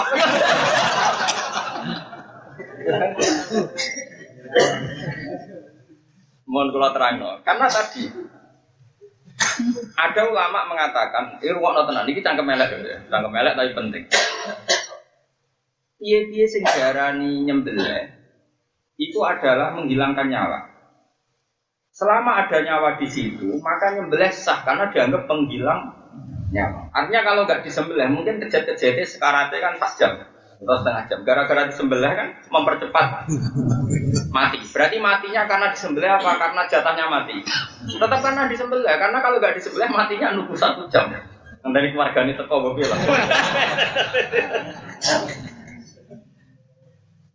[6.44, 7.16] Mohon kalau terang
[7.48, 8.04] karena tadi
[9.96, 12.76] ada ulama mengatakan, ini ruang tenan, ini cangkem melek
[13.08, 14.04] cangkem melek tapi penting.
[16.04, 18.21] Iya iya sing darani nyembelih
[19.02, 20.70] itu adalah menghilangkan nyawa.
[21.90, 25.98] Selama ada nyawa di situ, maka nyembelih sah karena dianggap penghilang
[26.54, 26.94] nyawa.
[26.94, 30.14] Artinya kalau nggak disembelih, mungkin kejadian-kejadian sekaratnya kan pas jam
[30.62, 31.20] atau setengah jam.
[31.26, 33.26] Gara-gara disembelih kan mempercepat
[34.30, 34.60] mati.
[34.70, 36.38] Berarti matinya karena disembelih apa?
[36.38, 37.42] Karena jatahnya mati.
[37.98, 38.86] Tetap karena disembelih.
[38.86, 41.10] Karena kalau nggak disembelih matinya nunggu satu jam.
[41.62, 42.86] Dari keluarga ini teko gue.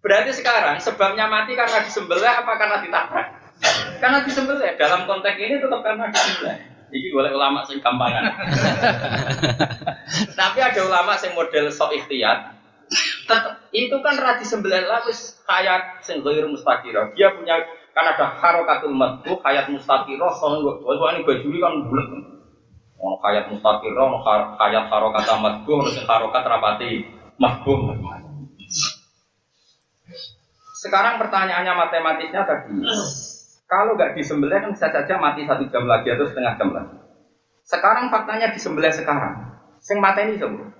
[0.07, 3.27] Berarti sekarang sebabnya mati karena disembelih apa karena ditabrak?
[3.99, 4.79] Karena disembelih.
[4.79, 6.63] Dalam konteks ini tetap karena disembelih.
[6.95, 8.23] Ini boleh ulama sing gampangan.
[10.39, 12.55] Tapi ada ulama sing model sok ikhtiyat.
[13.27, 17.11] Tetap, itu kan radi sembilan lapis hayat sing ghair mustaqirah.
[17.19, 22.07] Dia punya kan ada harokatul madhu, hayat mustaqirah, soalnya gua ini bajuri kan bulat.
[23.03, 24.23] Ono hayat mustaqirah, ono
[24.55, 27.03] hayat harokat madhu, ono sing harokat rapati
[27.43, 27.91] mahbub.
[30.87, 32.79] Sekarang pertanyaannya matematisnya tadi,
[33.67, 36.97] kalau nggak disembelih kan bisa saja mati satu jam lagi atau setengah jam lagi.
[37.67, 40.71] Sekarang faktanya disembelih sekarang, sing mata ini semua.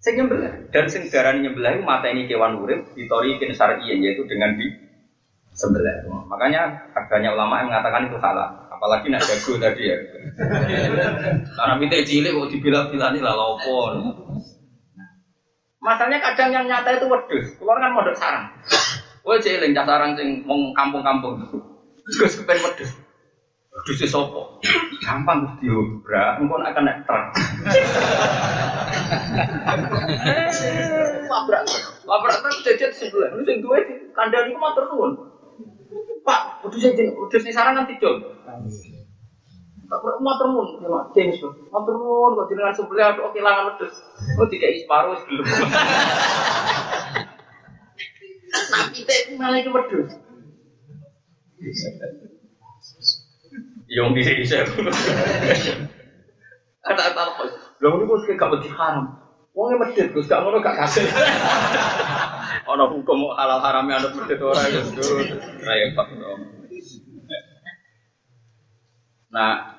[0.00, 4.68] Sing nyembelih dan sing darani nyembelih mata ini kewan urip ditorikin syar'iyyan yaitu dengan di
[5.56, 6.08] sembelih.
[6.28, 8.68] Makanya adanya ulama yang mengatakan itu salah.
[8.72, 9.96] Apalagi nak jago tadi ya.
[11.52, 13.92] Karena minta cilik kok dibilang-bilang ini lah lopo.
[15.80, 17.56] Masalahnya kadang yang nyata itu wedus.
[17.60, 18.52] Keluar kan modal sarang.
[19.20, 21.36] Kowe cilik cah sarang sing mong kampung-kampung.
[22.18, 22.90] Gus kepen wedus.
[23.70, 24.56] Wedus sopo?
[25.04, 27.26] Gampang Gus diobrak, engko akan naik truk.
[31.30, 31.62] Labrak,
[32.02, 33.30] labrak truk jajet sebelah.
[33.36, 33.78] Lu sing duwe
[34.16, 35.12] kandhani ku matur nuwun.
[36.26, 37.86] Pak, wedus sing wedus sing sarang kan
[40.50, 41.14] nuwun, ya Mak.
[41.14, 41.38] James,
[41.70, 43.94] matur nuwun kok jenengan sebelah kok kehilangan wedus.
[44.40, 45.46] Oh dikai separuh sebelum.
[48.50, 50.10] Nah, kita itu malah itu wedus.
[53.90, 54.56] Yang bisa bisa.
[56.80, 57.42] Ada apa apa?
[57.80, 59.18] Lho niku sik gak wedi haram.
[59.50, 61.06] Wong medhit Gus gak ngono gak kasil.
[62.70, 65.10] Ana hukum halal harame anut medhit ora ya Gus.
[65.60, 66.06] Repot.
[69.30, 69.78] Nah,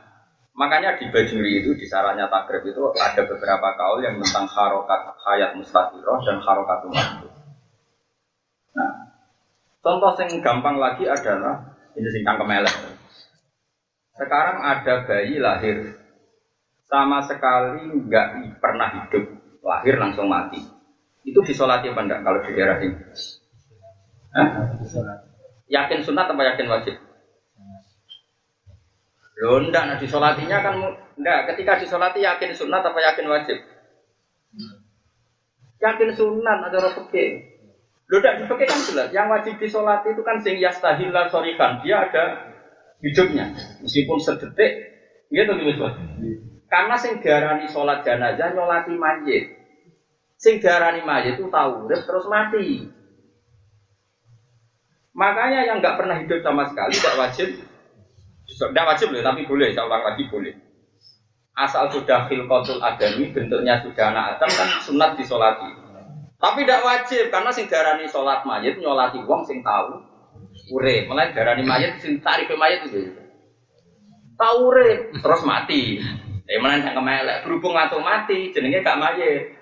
[0.55, 5.59] makanya di Bajuri itu di sarannya takrib itu ada beberapa kaul yang tentang harokat hayat
[5.59, 7.40] mustaqiroh dan harokat umat.
[9.81, 12.75] Contoh yang gampang lagi adalah ini singkang kemelek.
[14.13, 15.97] Sekarang ada bayi lahir
[16.85, 19.25] sama sekali nggak pernah hidup,
[19.65, 20.61] lahir langsung mati.
[21.25, 22.97] Itu disolati apa enggak kalau di daerah ini?
[24.37, 24.47] Hah?
[25.65, 26.95] Yakin sunat apa yakin wajib?
[29.41, 30.77] Loh, enggak, nah disolatinya kan
[31.17, 33.57] enggak, ketika disolati yakin sunat apa yakin wajib?
[35.81, 37.50] Yakin sunat ada orang.
[38.11, 42.03] Loh, enggak di fikih kan jelas, yang wajib disolati itu kan sing yastahillah sorikan, dia
[42.03, 42.43] ada
[42.99, 44.91] hidupnya, meskipun sedetik,
[45.31, 45.87] gitu gitu
[46.67, 49.47] Karena sing diarani sholat jenazah nyolati mayit.
[50.35, 52.83] Sing diarani mayit itu tahu, terus mati.
[55.15, 57.47] Makanya yang nggak pernah hidup sama sekali tidak wajib
[58.59, 59.71] tidak wajib loh, tapi boleh.
[59.71, 60.53] Saya ulang lagi boleh.
[61.55, 65.90] Asal sudah filkotul adami, bentuknya sudah anak adam kan sunat disolati.
[66.41, 70.01] Tapi tidak wajib karena sing darani sholat mayit nyolati wong sing tahu
[70.73, 71.05] ure.
[71.05, 73.13] Mulai darani mayit sing tarif mayit itu.
[74.33, 76.01] Tahu ure terus mati.
[76.49, 79.53] Eh mana yang kemelek berhubung atau mati jenenge gak mayit.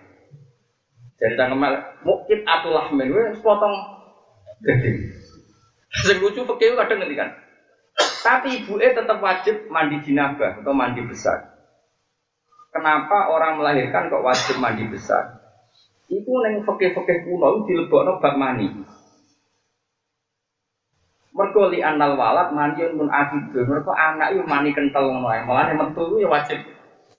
[1.19, 3.75] Jadi tak kemelek mungkin atulah menwe potong
[4.63, 5.11] gede.
[6.07, 7.29] Sing lucu fakir kadang ngerti kan.
[8.23, 11.59] Tapi ibu E tetap wajib mandi jinabah atau mandi besar.
[12.71, 15.38] Kenapa orang melahirkan kok wajib mandi besar?
[16.09, 18.65] Iku neng fakih-fakih kuno dilebokno bab mani.
[21.29, 23.69] Mergo li anal walad mandiun mun akidun.
[23.69, 25.45] Mergo anak itu mani kental ngono ae.
[25.45, 26.57] Mulane metu ya wajib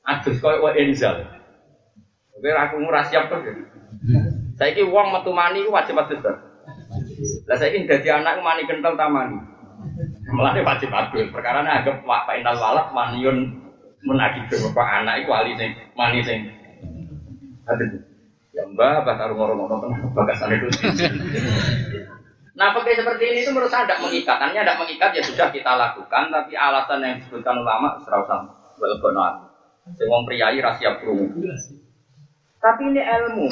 [0.02, 1.22] adus koyo wa enzal.
[2.34, 3.38] Oke aku ngurah siap to.
[4.58, 6.32] Saiki wong metu mani wajib adus to.
[7.46, 9.38] Lah saiki dadi anak mani kental tamani.
[10.34, 11.30] Mulane wajib adil.
[11.30, 13.54] Perkara ini agak pak inal walad maniun
[14.02, 16.50] menagih bapak anak itu wali sing mani sing
[17.70, 18.09] adil.
[18.70, 20.68] Ya mbak, bah taruh ngorong-ngorong bagasan itu.
[22.50, 24.36] Nah, pakai seperti ini itu menurut saya tidak mengikat.
[24.36, 29.48] Hanya tidak mengikat ya sudah kita lakukan, tapi alasan yang disebutkan ulama serausan welbonoan.
[29.96, 31.40] Semua priayi rahasia perungu.
[32.60, 33.46] Tapi ini ilmu.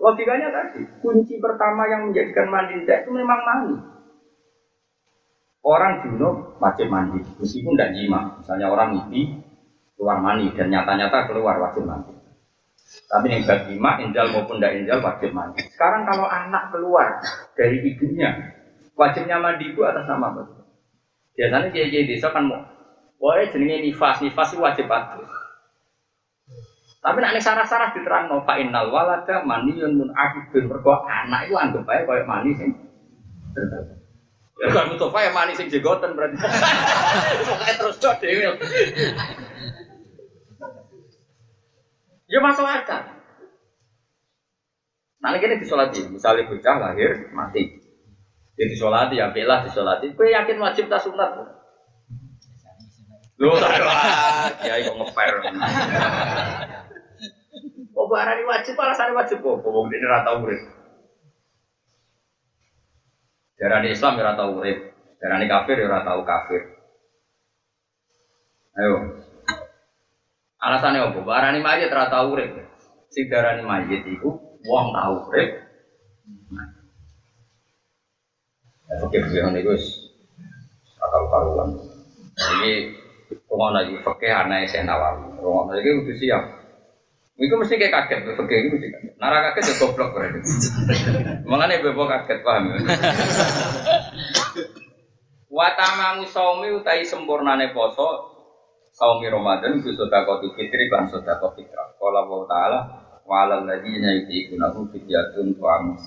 [0.00, 3.76] Logikanya tadi, kunci pertama yang menjadikan mandi itu memang mandi.
[5.60, 8.32] Orang junub wajib mandi, meskipun tidak jima.
[8.40, 9.44] Misalnya orang mimpi
[9.98, 12.13] keluar mandi dan nyata-nyata keluar wajib mandi.
[13.04, 15.62] Tapi yang gak jima, injal maupun tidak injal wajib mandi.
[15.70, 17.18] Sekarang kalau anak keluar
[17.54, 18.54] dari ibunya,
[18.94, 20.42] wajibnya mandi itu atas nama apa?
[21.34, 22.62] Biasanya kiai kiai desa kan mau,
[23.18, 25.30] boleh jenenge nifas, nifas itu wajib adus.
[27.04, 31.84] Tapi nak sarah-sarah diterang no pak innal walada maniyun mun akibun mergo anak itu anggap
[31.84, 32.72] aja kayak mani sing.
[34.54, 36.40] Ya kan Mustafa ya manis sing jegoten berarti.
[37.44, 38.48] Pokoke terus dhewe.
[42.24, 43.04] Ya masuk akal.
[45.20, 47.64] Nah, ini disolati, misalnya bocah lahir mati,
[48.60, 50.12] ya disolati, ya belah disolati.
[50.12, 51.32] Kue yakin wajib tak sunat?
[53.40, 55.34] Lu ya kok ngeper.
[57.96, 59.64] Oh, barang wajib, alasannya wajib kok.
[59.64, 60.60] Kok ini rata urip.
[63.56, 64.76] Darani Islam ya tahu urip,
[65.16, 66.68] darani kafir ya tahu kafir.
[68.76, 69.23] Ayo.
[70.64, 71.20] Alasannya apa?
[71.20, 72.56] Barani mayit ora tahu urip.
[73.12, 74.28] Si darani mayit itu
[74.64, 75.50] wong tahu urip.
[78.88, 79.76] Ya fakir bilang itu
[80.96, 81.68] akal karuan.
[82.32, 82.96] Jadi
[83.52, 85.36] rumah lagi fakir anak saya nawawi.
[85.36, 86.44] Rumah lagi udah siap.
[87.34, 89.12] Itu mesti kayak kaget, fakir itu mesti kaget.
[89.20, 90.38] Nara kaget ya goblok berarti.
[91.44, 92.76] Mengenai bebo kaget paham ya.
[95.54, 98.33] Watamamu saumi utai sempurnane poso
[98.94, 101.98] saumi Ramadan itu sedekah fitri lan sedekah fitrah.
[101.98, 102.78] Qala wa ta'ala
[103.26, 105.98] wa 'alal ladzina yutiqunahu fidyatun tu'am.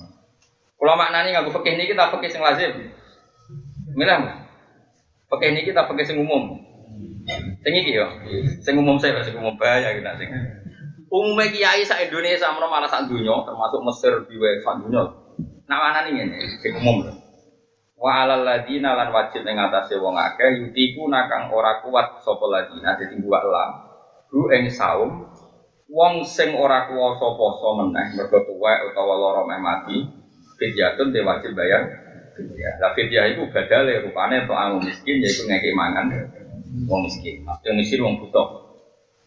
[0.80, 2.72] Kula maknani nganggo fikih niki ta fikih sing lazim.
[3.92, 4.48] Milah.
[5.28, 6.64] Fikih niki ta fikih sing umum.
[7.60, 8.08] Sing iki yo.
[8.64, 10.32] Sing umum saya sing umum bahaya kita sing.
[11.08, 15.04] Umumnya kiai sa Indonesia malah sak dunia termasuk Mesir diwe sak dunia.
[15.68, 17.27] Nah mana nih ini sing umum.
[17.98, 22.94] Wa alal ladina lan wajib ing atase wong akeh yutiku nakang ora kuat sapa ladina
[22.94, 23.70] dadi buak lam.
[24.30, 25.26] Ru ing saum
[25.90, 29.98] wong sing ora kuwasa poso meneh mergo tuwek utawa lara meh mati
[30.62, 31.90] fidyatun de wajib bayar
[32.38, 32.74] fidyah.
[32.78, 36.06] Lah fidyah iku badale rupane amu miskin yaiku ngekek mangan
[36.86, 37.42] wong miskin.
[37.42, 38.70] Maksudnya miskin wong butuh.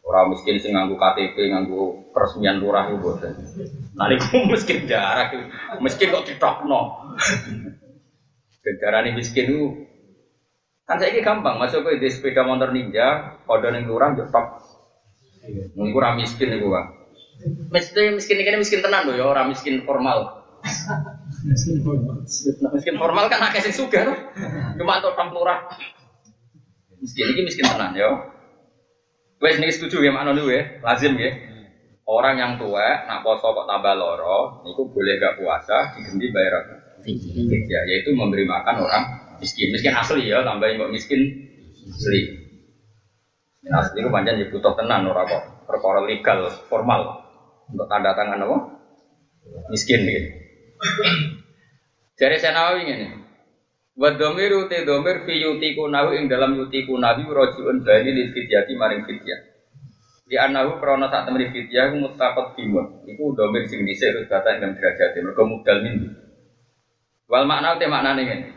[0.01, 3.37] Orang miskin sing nganggu KTP, nganggu peresmian lurah itu bosan.
[3.95, 4.17] Nanti
[4.49, 5.37] miskin jarak,
[5.79, 6.81] miskin kok ditokno.
[8.61, 9.89] Kendaraan ini miskin itu
[10.85, 14.59] kan saya ini gampang masuk ke di sepeda motor ninja, kode yang lurah jetok.
[15.73, 16.87] Mungkin kurang miskin itu bang.
[17.73, 20.45] Miskin miskin ini miskin tenan loh ya orang miskin formal.
[22.77, 24.05] miskin formal kan akeh sing sugih
[24.77, 25.65] Cuma untuk lurah.
[27.01, 28.29] Miskin ini miskin tenan ya.
[29.41, 31.33] Wes nih setuju ya makna dulu ya, lazim ya.
[32.05, 37.81] Orang yang tua, nak poso kok tambah loro, niku boleh gak puasa, diganti bayar ya,
[37.89, 39.05] yaitu memberi makan orang
[39.41, 39.73] miskin.
[39.73, 41.21] Miskin asli ya, tambahin kok miskin
[41.89, 42.21] asli.
[43.61, 47.25] Miskin asli itu panjang ya butuh tenan orang kok perkara legal formal
[47.71, 48.57] untuk tanda tangan apa?
[49.71, 50.29] Miskin gitu.
[52.21, 53.09] Jadi saya nawawi ini.
[53.97, 58.73] Wa dhamiru te dhamir fi yutiku nahu ing dalam yutiku nabi rojiun bali li fidyati
[58.77, 59.41] maring fidyah.
[60.31, 63.05] Di anahu krana sak temri fidyah mutaqad bimun.
[63.09, 65.97] Iku dhamir sing dhisik terus kata ing derajat mergo mudal min.
[67.31, 68.49] Wal makna te maknane ngene.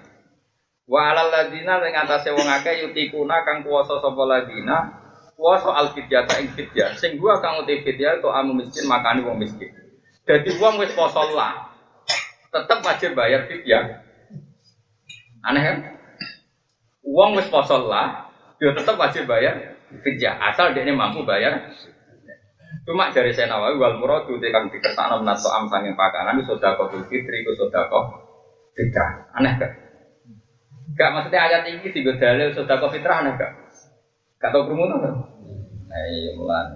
[0.89, 4.97] Wa alal ladina ing atase wong akeh yutikuna kang kuwasa sapa ladina
[5.37, 6.97] kuwasa al fidyata ing fidyah.
[6.97, 9.69] Sing gua kang uti fidyah to amu miskin makani wong miskin.
[10.25, 11.69] Dadi wong wis poso lah.
[12.49, 13.93] Tetep wajib bayar fidyah.
[15.45, 15.77] Aneh kan?
[17.03, 21.69] Uang wis poso lah, dia tetap wajib bayar fidyah asal dia ini mampu bayar.
[22.89, 26.89] Cuma dari saya nawawi wal muradu te kang dikersakno menato am sanging pakanan itu sedekah
[27.07, 28.22] fitri itu sedekah
[28.73, 29.29] fitrah.
[29.33, 29.71] Aneh kan?
[30.93, 33.51] Gak maksudnya ayat ini di dalil sedekah fitrah aneh gak?
[34.37, 35.13] Gak tau krungu kan?
[35.89, 36.67] Nah, iya mulan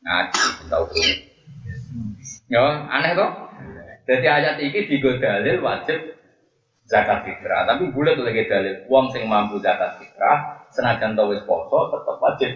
[0.00, 1.14] ngaji tahu krungu.
[2.48, 3.30] Ya, aneh kok.
[4.08, 5.98] Jadi ayat ini di dalil wajib
[6.90, 7.62] zakat fitrah.
[7.68, 12.50] Tapi bulat lagi dalil uang sing mampu zakat fitrah, senajan tau wis poso tetap wajib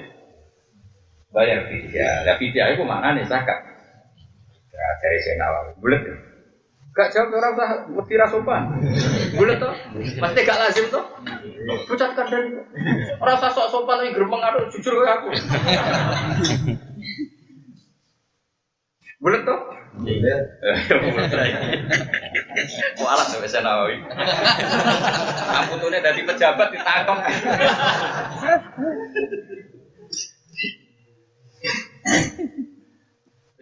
[1.31, 2.27] bayar fidyah.
[2.27, 3.59] Ya fidyah itu mana nih zakat?
[4.75, 6.03] Ya dari saya nawawi bulat.
[6.95, 8.63] Gak jawab orang usah mesti sopan.
[9.35, 9.75] Bulat tuh,
[10.23, 11.03] pasti gak lazim tuh.
[11.91, 12.45] Pucatkan dan
[13.19, 15.29] orang usah sok sopan tapi gerbang aduh jujur kayak aku.
[19.19, 19.59] Bulat tuh.
[20.07, 20.37] Iya.
[23.03, 23.99] Mau alat tuh bisa nawawi.
[25.51, 27.19] Kamu tuh dari pejabat ditangkap.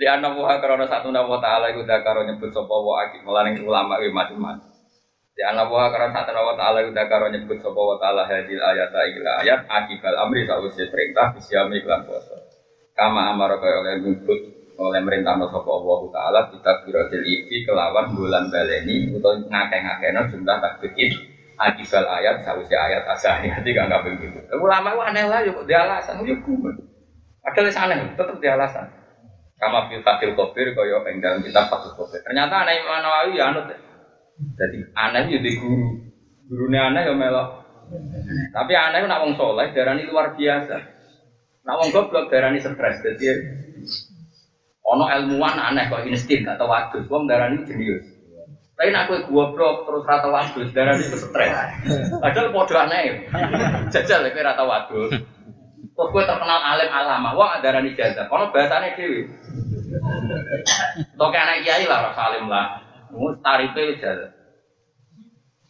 [0.02, 4.02] Anak buah karena satu nama taala itu dah karo nyebut sopo wa akik melaning ulama
[4.02, 4.66] wi macam-macam.
[5.70, 9.60] Buah karena satu nama taala itu dah karo nyebut sopo wa taala hadil ayat ayat
[9.70, 12.34] akibal amri sausya perintah bisyami iklan puasa.
[12.98, 14.38] Kama amar kaya oleh nyebut
[14.80, 21.12] oleh merintah sapa Allah taala kita biratil iki kelawan bulan baleni utawa ngakeh-ngakehno jumlah takbir
[21.60, 24.38] akibal ayat sausi ayat asahiyati gak nggak begitu.
[24.58, 26.74] Ulama itu aneh lah yuk dia alasan yuk kumen.
[27.46, 29.01] Ada aneh tetap dia alasan.
[29.62, 32.18] Kama fil fatil kofir kaya ing dalam kitab fatil kofir.
[32.26, 33.70] Ternyata aneh Imam Nawawi ya anut.
[34.58, 36.02] Jadi aneh yo di guru.
[36.50, 37.62] Gurunya aneh ya melok.
[38.50, 40.76] Tapi aneh nak wong soleh darani luar biasa.
[41.62, 43.06] Nak wong goblok darani stres.
[43.06, 43.26] Jadi
[44.82, 48.02] Ono ilmuwan aneh kok insting gak tau wadus, wong darani jenius.
[48.74, 51.54] Tapi nak kowe goblok terus rata wadus, darani itu stres.
[52.18, 53.30] Padahal podo aneh.
[53.94, 55.14] Jajal kowe rata wadus.
[55.92, 58.24] Terus kowe terkenal alim alama, wong darani jajal.
[58.32, 59.28] Ono bahasane dhewe.
[61.20, 62.80] Toke anak kiai lah rasa alim lah.
[63.12, 64.32] Mus tarife jajal.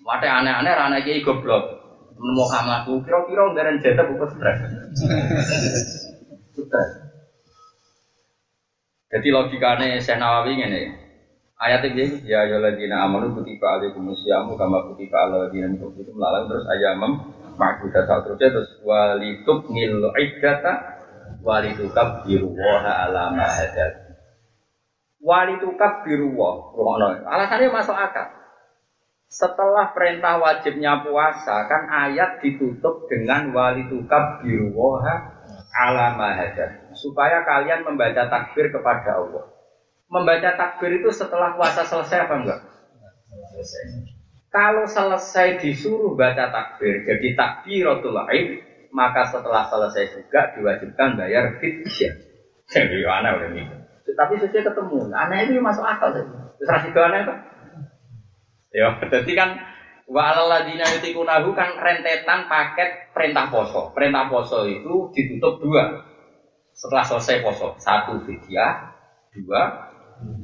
[0.06, 1.82] Wate aneh-aneh ra anak kiai goblok.
[2.22, 4.58] Nemu kamu kira-kira darani jajal bukan stres.
[6.54, 6.90] Stres.
[9.12, 10.88] Jadi logikanya saya Nawawi ini
[11.62, 17.20] ayat ini ya ayoladina amanu kutiba alaikum musyamu kama kutiba lalang terus ayamam
[17.56, 20.72] ma'budah saat terusnya terus walitub nil iddata
[21.42, 23.92] walitukab biruwaha alama hadat
[25.22, 26.74] walitukab biruwah
[27.26, 28.26] alasannya masuk akal
[29.32, 35.32] setelah perintah wajibnya puasa kan ayat ditutup dengan walitukab biruwaha
[35.72, 39.48] alama hadat supaya kalian membaca takbir kepada Allah.
[40.12, 42.60] Membaca takbir itu setelah puasa selesai apa enggak?
[43.56, 43.84] Selesai.
[44.52, 48.60] Kalau selesai disuruh baca takbir, jadi takbiratul aid,
[48.92, 52.20] maka setelah selesai juga diwajibkan bayar fidyah.
[52.68, 53.64] Jadi aneh udah nih.
[54.12, 56.24] Tapi sesuai ketemu, aneh itu masuk akal sih.
[56.60, 57.38] Terus rasih aneh kan?
[58.72, 59.48] Ya, jadi kan
[60.12, 63.94] Wa alaladina yutikunahu kan rentetan paket perintah poso.
[63.94, 66.04] Perintah poso itu ditutup dua.
[66.74, 68.92] Setelah selesai poso, satu fidyah,
[69.30, 69.62] dua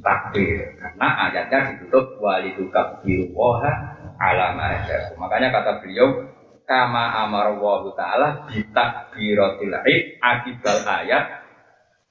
[0.01, 0.73] takbir.
[0.79, 4.83] Karena ayatnya ditutup walidu kabir waha alama
[5.19, 6.27] Makanya kata beliau
[6.69, 11.49] kama amar wa ta'ala bitakbiratil id akibal ayat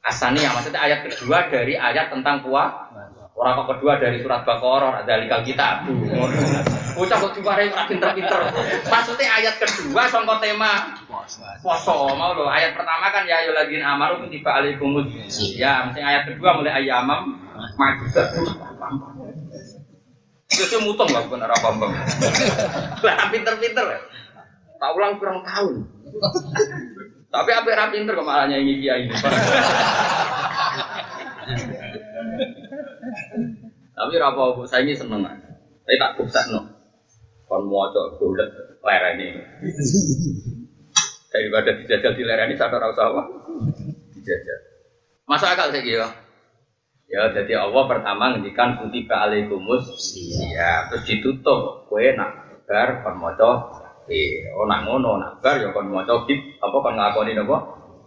[0.08, 2.88] Asani yang maksudnya ayat kedua dari ayat tentang puasa.
[3.38, 5.86] Orang kok kedua dari surat Baqarah ada likal kita.
[6.98, 8.50] Bocah kok dimarahi ora pinter-pinter.
[8.90, 10.98] Maksudnya ayat kedua sangka tema
[11.62, 12.50] poso mau lo.
[12.50, 15.06] Ayat pertama kan ya ayyuhalladzina amanu kutiba alaikumus
[15.54, 17.38] ya, mesti ayat kedua mulai ayamam
[17.78, 18.26] majuda.
[20.48, 21.92] Itu mutong lah bukan arah bambang.
[23.06, 23.84] Lah pinter-pinter.
[24.78, 25.84] Tak ulang kurang tahun.
[27.28, 29.16] Tapi apa yang pinter kok malah nyanyi kiai ini.
[33.92, 35.52] Tapi apa apa saya ini seneng aja.
[35.84, 36.62] Saya tak buksa no.
[37.48, 39.36] Kon mau coba bulat lereni.
[41.28, 43.24] Daripada dijajal di lereni saya ora usah apa.
[44.16, 44.60] Dijajal.
[45.28, 46.08] Masa akal saya kira.
[47.08, 50.12] Ya, jadi Allah pertama ngendikan kutiba alaikumus
[50.52, 53.52] ya terus ditutup kue nak bar kon maca
[54.12, 57.58] eh oh nak ngono nak bar ya kon maca apa kon ngakoni napa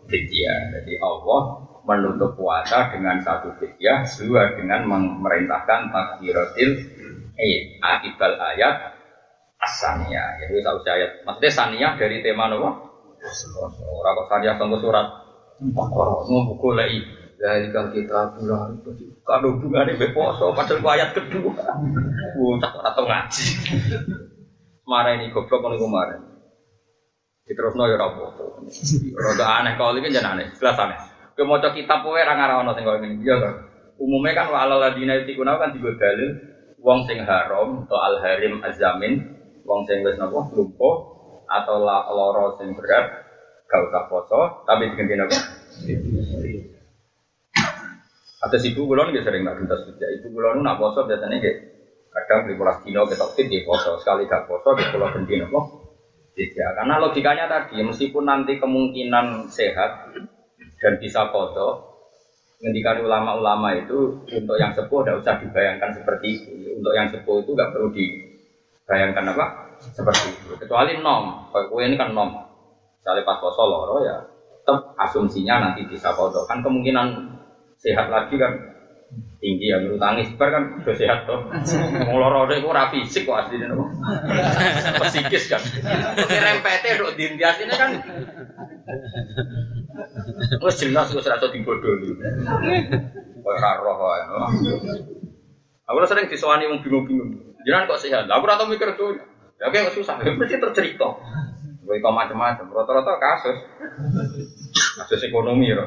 [0.04, 6.70] ya jadi Allah menutup puasa dengan satu fidyah, dua dengan memerintahkan takbiratil
[7.40, 9.00] eh akibal ayat
[9.60, 10.44] asaniyah.
[10.44, 11.24] Jadi tahu ayat.
[11.24, 12.68] Maksudnya saniyah dari tema nopo?
[13.80, 15.06] Orang kok saniyah tunggu surat.
[15.60, 17.19] Mau buku lagi.
[17.40, 21.56] Dari kalau kita pulang itu kalau hubungannya beposo, padahal ayat kedua.
[22.36, 23.44] Bocah atau ngaji.
[24.84, 26.20] Marah ini goblok kalau kemarin.
[27.48, 28.60] Terus no ya rapopo.
[29.16, 31.00] Roda aneh kalau ini jangan aneh, jelas aneh.
[31.32, 33.24] Ke maca kitab kowe ora ngarono sing koyo ngene.
[33.24, 33.54] Iya kan.
[33.96, 36.36] Umumnya kan wa ladina yutikuna kan juga dalil
[36.76, 39.16] wong sing haram atau al harim azamin,
[39.64, 40.96] wong sing wis napa lumpuh
[41.48, 43.06] atau lara sing berat
[43.70, 45.38] gak usah poso tapi diganti napa?
[48.40, 50.06] Ada ibu kulon nggak sering nak gentas kerja.
[50.16, 51.56] Ibu kulon nak poso biasanya kayak
[52.10, 54.00] kadang di pulau dino kita fit di poso.
[54.00, 55.60] Sekali gak poso di pulau ganti napa?
[56.32, 56.70] Tidak.
[56.72, 60.08] Karena logikanya tadi meskipun nanti kemungkinan sehat
[60.80, 61.90] dan bisa foto
[62.60, 66.52] ngendikan ulama-ulama itu untuk yang sepuh tidak usah dibayangkan seperti itu.
[66.80, 69.44] Untuk yang sepuh itu nggak perlu dibayangkan apa?
[69.84, 70.56] Seperti itu.
[70.56, 71.52] Kecuali nom.
[71.52, 72.40] Kalau ini kan nom.
[73.00, 74.16] Misalnya pas poso loro ya
[74.60, 77.39] tetap asumsinya nanti bisa foto kan kemungkinan
[77.80, 78.52] sehat lagi kan
[79.42, 81.40] tinggi ya menurut tangis bar kan udah sehat tuh
[82.06, 83.90] mau loro itu ora fisik kok aslinya nopo
[85.08, 85.58] psikis kan
[86.28, 87.90] rempete dok dintias ini kan
[90.60, 91.20] Wes jelas iso
[91.50, 92.10] dibodohi.
[93.40, 94.22] Kok ora roh wae.
[95.90, 97.58] Aku sering disowani wong bingung-bingung.
[97.66, 98.24] Jangan kok sehat.
[98.30, 99.18] Aku ora tau mikir tuh.
[99.60, 100.22] Ya kayak susah.
[100.22, 101.08] Mesti tercerita.
[101.82, 102.64] Gue macam-macam.
[102.70, 103.58] Rata-rata kasus.
[105.02, 105.82] Kasus ekonomi ya.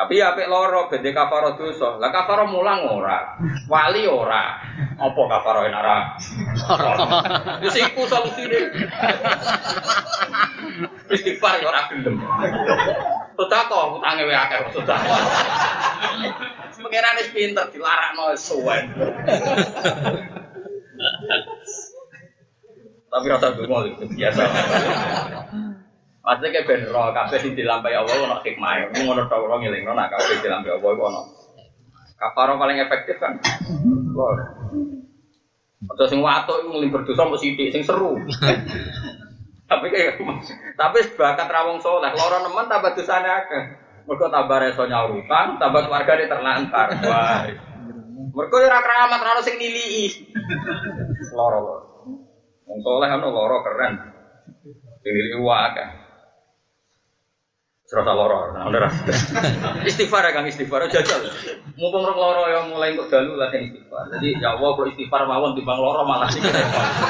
[0.00, 2.00] Tapi ya apik loro bede kafaro dosa.
[2.00, 3.36] Lah kafaro mulang ora.
[3.68, 4.56] Wali ora.
[4.96, 5.98] Apa kafaro enak ora?
[7.60, 8.72] Wis iku solusine.
[11.12, 12.16] Istighfar ya ora gelem.
[13.36, 15.00] Sedekah utange wae akeh sedekah.
[16.80, 18.96] Pengiran wis pinter dilarakno suwen.
[23.12, 23.84] Tapi rasa dungo
[24.16, 24.42] biasa.
[26.20, 28.92] Maksudnya kayak ben roh kabeh sing dilampahi Allah ono hikmah.
[28.92, 31.20] Ngono tok ora ngelingno nak kabeh dilampahi Allah iku ono.
[32.20, 33.40] Kafaro paling efektif kan.
[34.12, 34.36] Lor.
[35.88, 38.20] Atau sing watuk iku nglim berdosa mbok sithik sing seru.
[39.70, 40.20] tapi kayak
[40.80, 43.64] tapi bakat rawong soleh, loro nemen tambah dosane akeh.
[44.04, 46.88] Mergo tambah reso nyaurutan, tambah keluargane terlantar.
[47.00, 47.48] Wah.
[48.36, 50.04] Mergo ora keramat ora sing nilii.
[51.32, 51.84] Loro loro.
[52.68, 53.94] Wong soleh ono loro keren.
[55.00, 56.09] Nilii wae
[57.90, 58.86] Serasa loro, nah udah
[59.90, 61.26] Istighfar ya kang istighfar, jajal.
[61.74, 64.06] Mumpung rong loro yang mulai untuk dalu lah yang istighfar.
[64.14, 66.38] Jadi ya Allah kalau istighfar mawon di bang loro malah sih.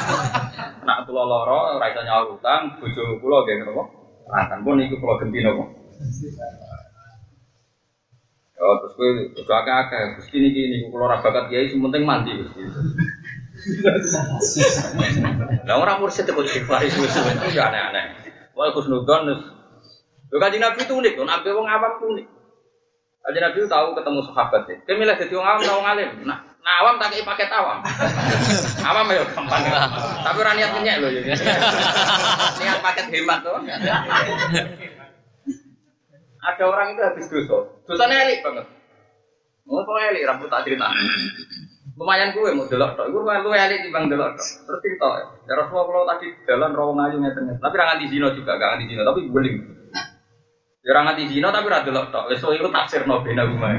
[0.88, 3.92] Nak pulau loro, raisa nyawa utang, bojo pulau gak nopo.
[4.32, 5.68] Akan pun itu pulau genti nopo.
[8.56, 12.32] Oh terus gue bojo akeh akeh, terus gini gini, pulau rabakat kiai, sementing mandi.
[15.68, 18.16] Lah orang mursid itu istighfar itu itu aneh-aneh.
[18.56, 19.59] Wah Kusnudon
[20.30, 22.26] Lho kanjeng Nabi itu unik, Nabi wong awam itu unik.
[23.20, 24.76] Kanjeng Nabi tahu ketemu sahabat ya.
[24.86, 26.10] Dia milih jadi wong awam atau wong alim.
[26.22, 27.78] Nah, nah awam tak kayak paket awam.
[28.88, 29.62] awam ya gampang.
[30.22, 31.22] Tapi orang niat menyek loh ya.
[32.62, 33.58] niat paket hemat tuh.
[36.40, 37.68] Ada orang itu habis dosa.
[37.84, 38.64] Dosanya elik banget.
[39.68, 40.88] Mau kok elik rambut tak cerita.
[42.00, 43.12] Lumayan gue mau delok tok.
[43.12, 44.46] Gue lu elik timbang delok tok.
[44.64, 45.52] Terus cerita ya.
[45.58, 47.60] Rasulullah kalau tadi jalan rawang ayu ngeten.
[47.60, 49.79] Tapi ra nganti zina juga, gak nganti zina, tapi guling.
[50.80, 52.32] Ya ora nganti zina tapi ora delok tok.
[52.32, 53.76] Wis iku tafsir bena rumah.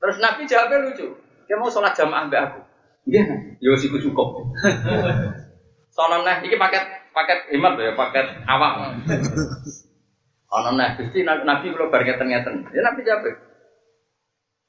[0.00, 1.06] Terus Nabi jawabnya lucu.
[1.50, 2.60] Dia mau sholat jamaah mbak aku.
[3.10, 3.22] Iya,
[3.58, 4.54] yo sih cukup.
[5.90, 9.02] Soalnya nah, ini paket paket hemat ya, paket awam.
[10.50, 12.70] Nah Gusti Nabi, nabi kula bar ngeten-ngeten.
[12.70, 13.26] Ya Nabi jawab.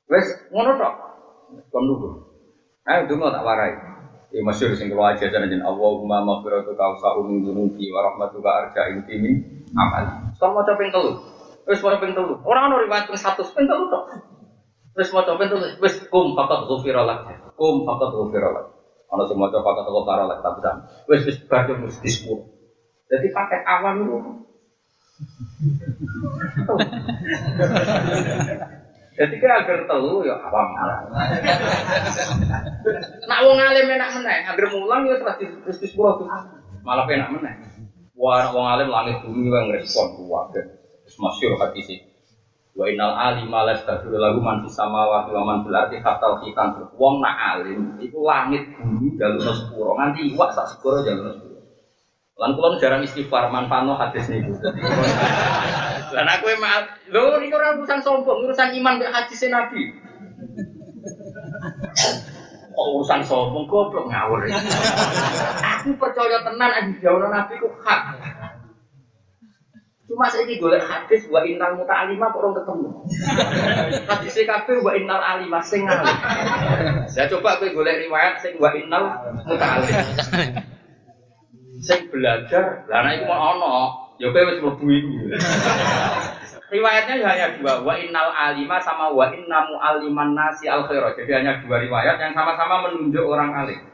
[0.10, 0.94] Wes ngono tok.
[1.70, 2.10] Kon dulu.
[2.90, 3.74] Ayo donga tak warai.
[4.34, 9.61] Ya masyhur sing kula ajaran jeneng Allahumma maghfiratuka awsa'u min dzunubi wa rahmatuka arja'in min
[9.76, 10.04] amal.
[10.38, 11.12] Kon maca ping telu.
[11.68, 12.34] Wes maca ping telu.
[12.44, 14.04] Ora ono riwayat ping 100 ping telu tok.
[14.98, 15.66] Wes maca ping telu.
[15.80, 17.20] Wes kum faqat ghufira lak.
[17.56, 18.66] Kum faqat ghufira lak.
[19.12, 20.78] Ono sing maca faqat ghufira lak tapi sam.
[21.08, 22.46] Wes wis badhe mesti sepuluh.
[23.12, 24.18] Jadi pakai awam itu
[29.12, 31.00] Jadi kira agar telu ya awam malah.
[33.28, 35.36] Nak wong alim enak meneh, agar mulang ya terus
[35.68, 36.26] terus sepuluh.
[36.82, 37.71] Malah enak meneh.
[38.22, 40.78] Wah, wong alim langit bumi yang respon kuwabe.
[41.02, 42.00] Terus masyhur hadis sih.
[42.78, 46.86] Wa innal alima lastaghfiru lahu man fis samawati wa man fil ardi hatta khitan.
[46.94, 51.66] Wong nak alim iku langit bumi jalur sepuro nganti iwak sak sepuro jalur sepuro.
[52.38, 54.54] Lan kula jarang istighfar manfaatno hadis niku.
[56.16, 59.98] Lan aku emang lho niku ora urusan sombong, urusan iman mek hadis Nabi.
[62.82, 64.42] Kok urusan sombong goblok ngawur.
[65.62, 68.02] aku percaya tenan aja jauh Nabi ku hak.
[70.10, 72.90] Cuma saya ini golek hadis wa innal muta'alima kok orang ketemu.
[74.10, 76.18] Hadis kabeh wa innal alima sing alim.
[77.06, 79.14] Saya coba kowe golek riwayat sing wa innal
[79.46, 80.02] muta'alim.
[81.86, 83.74] Sing belajar, lah nek iku mau ono,
[84.18, 85.14] ya kowe wis mlebu iku.
[86.72, 91.12] Riwayatnya hanya dua, wa innal alima sama wa inna mu'alliman nasi al khaira.
[91.20, 93.92] Jadi hanya dua riwayat yang sama-sama menunjuk orang alim.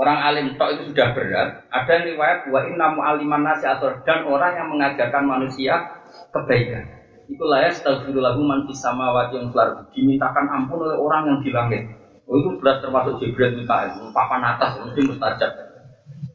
[0.00, 1.68] Orang alim tok itu sudah berat.
[1.68, 3.76] Ada riwayat wa inna mu'alliman nasi al
[4.08, 6.00] dan orang yang mengajarkan manusia
[6.32, 6.88] kebaikan.
[7.28, 10.00] Itulah ya astagfirullahu man fis samawati wal ardi.
[10.00, 11.82] Dimintakan ampun oleh orang yang di langit.
[12.24, 15.52] Oh, itu jelas termasuk Jibril Mikael, papan atas mesti mustajab.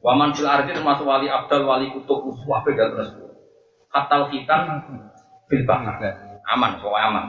[0.05, 3.28] Waman fil ardi termasuk wali abdal, wali kutub, uswah beda terus.
[3.89, 4.61] Katal hitam
[5.49, 5.97] bil bahar.
[6.49, 7.25] Aman, pokoknya aman.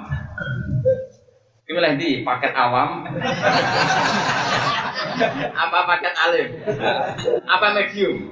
[1.70, 3.06] Pilih di paket awam,
[5.54, 6.48] apa paket alim,
[7.46, 8.26] apa medium.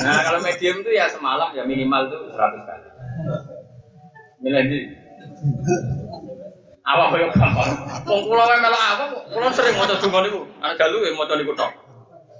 [0.00, 2.88] Nah kalau medium itu ya semalam ya minimal itu 100 kali.
[4.40, 4.78] Milih di
[6.80, 7.76] apa koyo gampang.
[8.08, 9.04] Wong kula wae melok apa,
[9.36, 10.40] kula sering maca donga niku.
[10.64, 11.72] Ana dalu ya maca niku tok.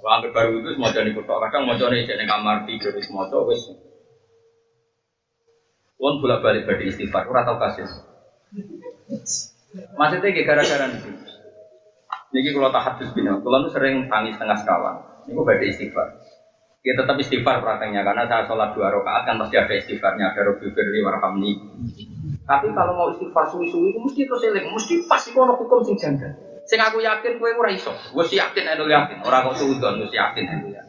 [0.01, 1.37] Wah, baru itu maca niku tok.
[1.45, 3.69] Kadang jek ning kamar tidur wis maca wis.
[5.97, 7.89] Wong bolak-balik badhe istighfar, ora tau kasus.
[9.97, 11.09] Maksudnya kayak gara-gara niku.
[12.33, 15.01] Niki kalau tak hadis bina, kalau tuh sering tangis tengah sekawan.
[15.25, 16.13] Niku badhe istighfar.
[16.85, 20.69] Ya tetap istighfar prakteknya karena saya sholat dua rakaat kan pasti ada istighfarnya, ada Robi
[20.71, 21.51] Firli warhamni.
[22.45, 26.31] Tapi kalau mau istighfar suwi-suwi mesti terus eling, mesti pasti kono hukum sing janggal.
[26.63, 27.91] Sing aku yakin kowe ora iso.
[28.15, 30.86] Wis yakin endo yakin, ora kok suudon wis yakin endo yakin.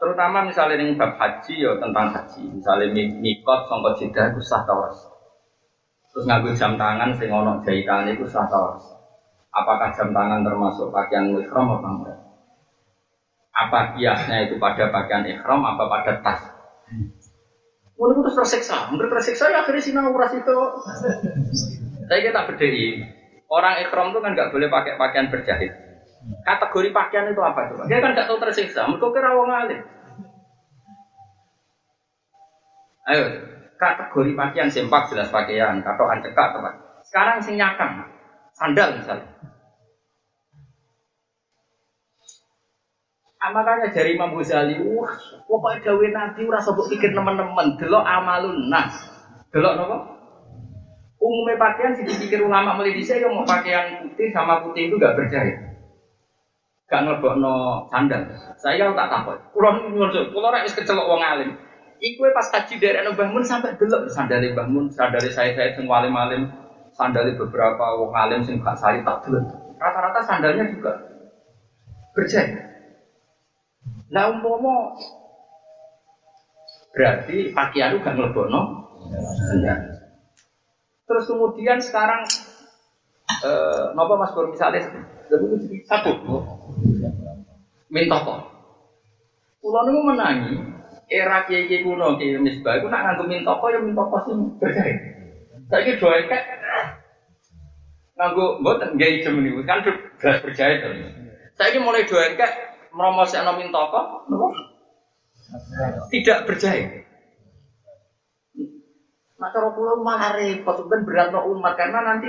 [0.00, 2.42] Terutama misalnya ning bab haji ya tentang haji.
[2.56, 2.88] Misalnya
[3.20, 4.96] mikot sangka jeddah itu sah tawas.
[6.10, 8.80] Terus nganggo jam tangan sing ono jahitane itu sah tawas.
[9.52, 12.18] Apakah jam tangan termasuk pakaian ihram apa enggak?
[13.52, 16.40] Apa kiasnya itu pada pakaian ihram apa pada tas?
[18.00, 20.58] Mulai terus tersiksa, mulai tersiksa ya akhirnya sinau uras itu.
[22.08, 23.04] Saya kita bedai,
[23.52, 25.89] orang ikhram itu kan nggak boleh pakai pakaian berjahit.
[26.20, 27.88] Kategori pakaian itu apa coba?
[27.88, 29.80] Dia kan nggak tahu tersiksa, mereka kira wong alim.
[33.08, 33.24] Ayo,
[33.80, 36.74] kategori pakaian sempak jelas pakaian, katoan cekak teman.
[37.00, 38.04] Sekarang sing nyakang,
[38.52, 39.26] sandal misalnya.
[43.40, 45.16] Ah, makanya dari Imam Ghazali, wah,
[45.48, 48.92] pokoknya dawe Nabi ora sebut pikir teman-teman, delok amalun nas.
[49.48, 49.96] Delok napa?
[51.16, 55.16] Umumnya pakaian sih dipikir ulama mulai di saya mau pakaian putih sama putih itu gak
[55.16, 55.69] berjahit.
[56.90, 58.26] Gak ngelebokno sandal.
[58.58, 59.38] Saya tak takut.
[59.54, 61.54] Kulo nyuwun, kulo ora wis kecelok wong alim.
[62.02, 65.86] Iku pas haji dari Mbah Mun sampai delok sandale Mbah Mun, sandale saya saya sing
[65.86, 66.50] alim-alim,
[66.90, 69.46] sandale beberapa wong alim sing gak sari tak delok.
[69.78, 70.98] Rata-rata sandalnya juga
[72.16, 72.58] berjahit.
[74.10, 74.98] Nah umpomo
[76.90, 78.60] berarti pakaian itu gak ngelebono.
[79.62, 79.78] Ya.
[81.06, 82.26] Terus kemudian sekarang
[83.44, 84.82] eh, nopo Mas Bur misalnya
[85.86, 86.10] satu
[87.90, 88.34] mintoko.
[89.60, 90.54] Kulo niku menangi
[91.10, 94.98] era kiai kiai kuno kiai misbah itu nak nganggo mintoko ya mintoko sih berjahit.
[95.70, 96.46] Saya kira doa kayak
[98.16, 100.80] nganggo mboten nggak ijem niku kan beras berjahit.
[101.58, 102.54] Saya mulai doa kayak
[102.94, 104.00] meromosekno mintoko
[106.14, 106.88] tidak berjahit.
[109.40, 112.28] Nah cara kula malah repot berat no umat karena nanti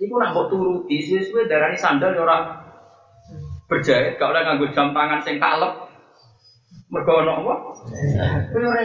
[0.00, 2.38] itu nak mbok turuti suwe-suwe darani sandal ya ora
[3.68, 5.92] berjahit gak oleh nganggo jam tangan sing kalep.
[6.90, 7.54] Mergo ono apa?
[8.50, 8.82] Kowe ora.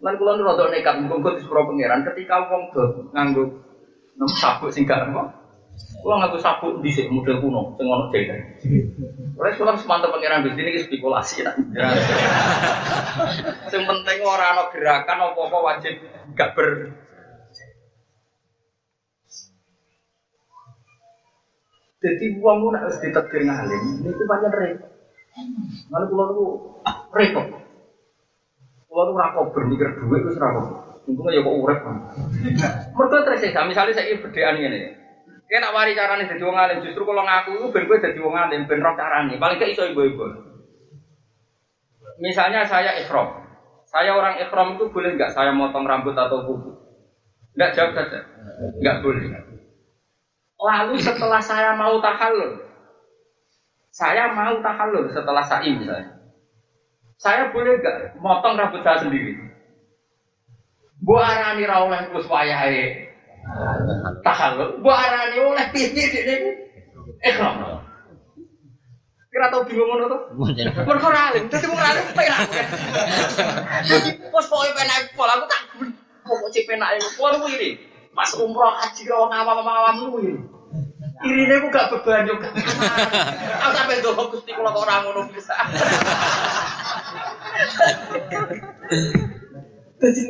[0.00, 3.44] Lan kula rada nekat mengko di sepuro pangeran ketika wong do nganggo
[4.16, 5.44] nem sabuk sing gak apa.
[6.00, 8.40] Kula nganggo sabuk dhisik model kuno sing ono jengkel.
[9.36, 11.54] Ora kula semantep pangeran Gusti niki spekulasi nak.
[13.70, 16.00] Sing penting ora ana gerakan apa-apa wajib
[16.32, 16.96] gak ber
[22.06, 24.90] Jadi uang pun harus ditekir ngalim, ini itu banyak repot.
[25.90, 26.44] Mana pulau itu
[27.10, 27.46] repot.
[28.86, 30.86] Pulau itu rakau bermikir duit itu rakau.
[31.02, 31.78] Untungnya ya kok urep.
[32.94, 33.66] Mereka tersiksa.
[33.66, 34.94] Misalnya saya berdean ini.
[35.46, 36.78] Kayak nak wari caranya jadi wong alim.
[36.82, 39.34] Justru kalau ngaku itu ben gue jadi wong alim, ben caranya.
[39.38, 40.26] Paling gak iso ibu-ibu.
[42.18, 43.46] Misalnya saya ikhram.
[43.86, 46.70] Saya orang ikhram itu boleh nggak saya motong rambut atau kuku?
[47.54, 48.18] Nggak jawab saja.
[48.82, 49.22] Nggak boleh.
[50.56, 52.64] Lalu setelah saya mau tahallul,
[53.92, 56.16] saya mau tahallul setelah sa'i misalnya.
[57.20, 59.36] Saya boleh gak motong rambut saya sendiri?
[61.00, 63.12] Bu arani ra oleh terus wayahe
[64.24, 66.36] tahallul, bu arani oleh piye dene
[67.20, 67.84] ikhram.
[69.28, 70.18] Kira tau bingung ngono to?
[70.88, 72.48] Mergo ora alim, dadi wong alim penak.
[73.92, 75.62] Dadi pos pokoke penak pola aku tak
[76.24, 77.08] pokok cek penak iku.
[77.20, 77.70] Kuwi kuwi
[78.16, 80.34] Pas umroh haji karo wong awam-awam lu iki.
[81.28, 82.36] Irine ku gak beban yo.
[82.40, 85.52] Aku sampe ndonga Gusti kula kok ora ngono bisa.
[90.00, 90.22] Dadi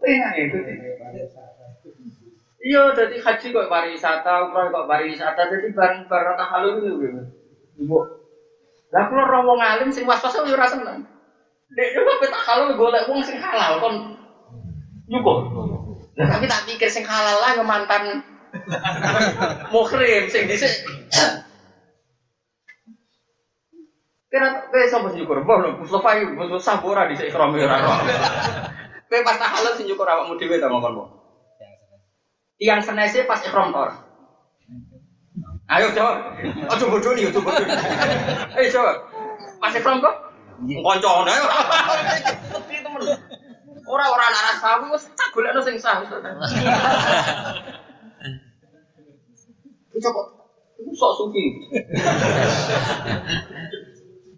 [0.00, 0.58] penak itu.
[2.66, 7.20] Iya, jadi haji kok pariwisata, umroh kok pariwisata, jadi bareng-bareng tahalul itu gitu.
[7.84, 7.98] Ibu.
[8.90, 11.04] Lah kalau roh wong alim sing was-was yo ora seneng.
[11.76, 14.16] Dek yo kok tahalul golek wong sing halal kon
[15.06, 15.65] nyukur.
[16.16, 18.24] Tapi tak pikir sing halal lah mantan
[19.68, 20.72] muhrim sing dhisik.
[24.32, 25.44] Kira kowe sapa sing nyukur?
[25.44, 27.76] Mbah Mustofa iki Mustofa ora dhisik ikram ora.
[29.06, 31.08] Kowe pas tahalul sing nyukur awakmu dhewe ta mongkon, Mbah.
[32.56, 33.92] Tiang senese pas ikram tor.
[35.68, 36.40] Ayo jawab.
[36.72, 37.66] Ojo bodoh nih, ojo bodoh.
[38.56, 38.96] Ayo jawab.
[39.60, 40.16] Pas ikram kok?
[40.64, 41.36] Koncone.
[43.86, 46.02] Ora ora anak aku wis tak golekno sing sah.
[49.96, 50.22] Coba
[50.76, 51.44] itu sok suki.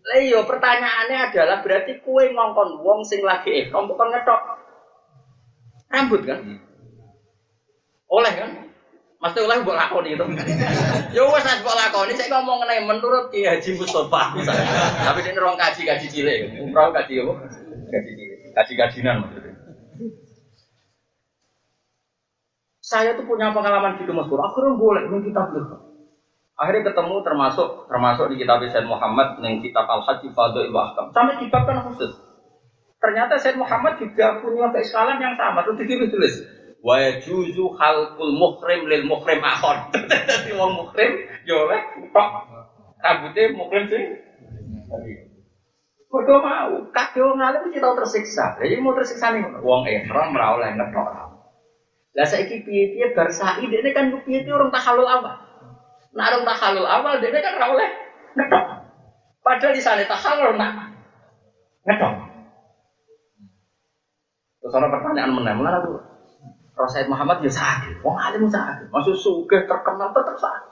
[0.09, 4.41] Lah iya pertanyaannya adalah berarti kue ngongkon wong sing lagi ihram bukan ngetok
[5.89, 6.41] rambut kan?
[8.09, 8.51] Oleh kan?
[9.19, 10.25] Mesti oleh mbok lakoni itu.
[11.17, 14.65] Ya wes nek mbok lakoni saya ngomong mengenai menurut Ki Haji Mustofa misalnya.
[15.09, 17.33] Tapi ini orang kaji kaji cilik, umroh kaji apa?
[17.89, 18.28] Kaji cilik,
[18.59, 19.55] kaji kajinan maksudnya.
[22.83, 24.27] Saya tuh punya pengalaman gitu Mas.
[24.27, 25.77] Akhirnya boleh nih kitab itu.
[26.59, 31.15] Akhirnya ketemu termasuk termasuk di kitab Said Muhammad yang kitab Al Haji Fadl Ahkam.
[31.15, 32.19] Sampai kitab kan khusus.
[32.99, 35.63] Ternyata Said Muhammad juga punya keiskalan yang sama.
[35.63, 36.35] Terus ditulis tulis
[36.79, 39.91] wa yajuzu khalqul muhrim lil muhrim akhon.
[39.95, 41.11] Dadi wong muhrim
[41.47, 42.29] yo oleh tok
[43.03, 44.03] rambutnya muhrim sih.
[46.09, 48.57] Mergo mau, kabeh wong alim mesti tau tersiksa.
[48.57, 51.05] Lah iki mau tersiksa nih wong ihram ora oleh ngetok.
[52.17, 55.37] Lah saiki piye-piye bar sa'i dene kan piye-piye orang tahalul awal.
[56.17, 57.89] Nah orang tahalul awal dene kan ora oleh.
[59.45, 60.97] Padahal di sana tahalul nak
[61.85, 62.13] ngetok.
[64.59, 65.97] Terus ada pertanyaan menang, mana tuh?
[66.79, 70.68] Rasul Muhammad ya sakit, wong alim sakit, maksud sugih terkenal tetap sakit.